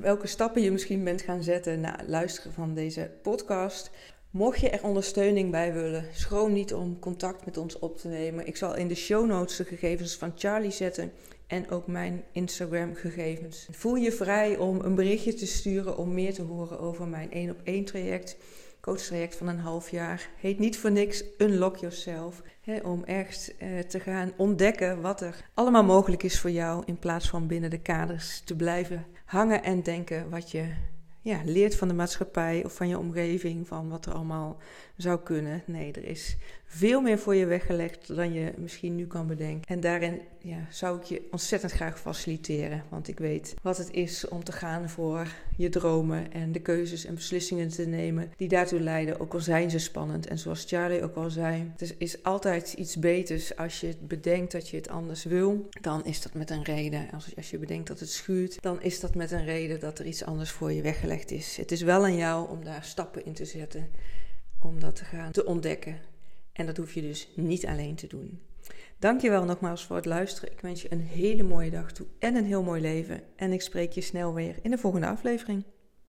[0.00, 3.90] Welke stappen je misschien bent gaan zetten na het luisteren van deze podcast.
[4.30, 8.46] Mocht je er ondersteuning bij willen, schroom niet om contact met ons op te nemen.
[8.46, 11.12] Ik zal in de show notes de gegevens van Charlie zetten
[11.46, 13.68] en ook mijn Instagram gegevens.
[13.70, 17.50] Voel je vrij om een berichtje te sturen om meer te horen over mijn 1
[17.50, 18.36] op 1 traject
[18.84, 20.28] coachtraject van een half jaar.
[20.36, 22.42] Heet niet voor niks Unlock Yourself.
[22.60, 26.82] Hè, om ergens eh, te gaan ontdekken wat er allemaal mogelijk is voor jou.
[26.86, 30.74] In plaats van binnen de kaders te blijven hangen en denken wat je
[31.20, 33.68] ja, leert van de maatschappij of van je omgeving.
[33.68, 34.56] Van wat er allemaal
[34.96, 35.62] zou kunnen.
[35.66, 36.36] Nee, er is
[36.66, 39.68] veel meer voor je weggelegd dan je misschien nu kan bedenken.
[39.68, 42.84] En daarin ja, zou ik je ontzettend graag faciliteren.
[42.88, 45.26] Want ik weet wat het is om te gaan voor
[45.56, 49.20] je dromen en de keuzes en beslissingen te nemen die daartoe leiden.
[49.20, 50.26] Ook al zijn ze spannend.
[50.26, 54.68] En zoals Charlie ook al zei, het is altijd iets beters als je bedenkt dat
[54.68, 55.68] je het anders wil.
[55.80, 57.10] Dan is dat met een reden.
[57.12, 60.06] Als, als je bedenkt dat het schuurt, dan is dat met een reden dat er
[60.06, 61.56] iets anders voor je weggelegd is.
[61.56, 63.88] Het is wel aan jou om daar stappen in te zetten.
[64.64, 66.00] Om dat te gaan te ontdekken.
[66.52, 68.40] En dat hoef je dus niet alleen te doen.
[68.98, 70.52] Dankjewel nogmaals voor het luisteren.
[70.52, 73.22] Ik wens je een hele mooie dag toe en een heel mooi leven.
[73.36, 75.64] En ik spreek je snel weer in de volgende aflevering.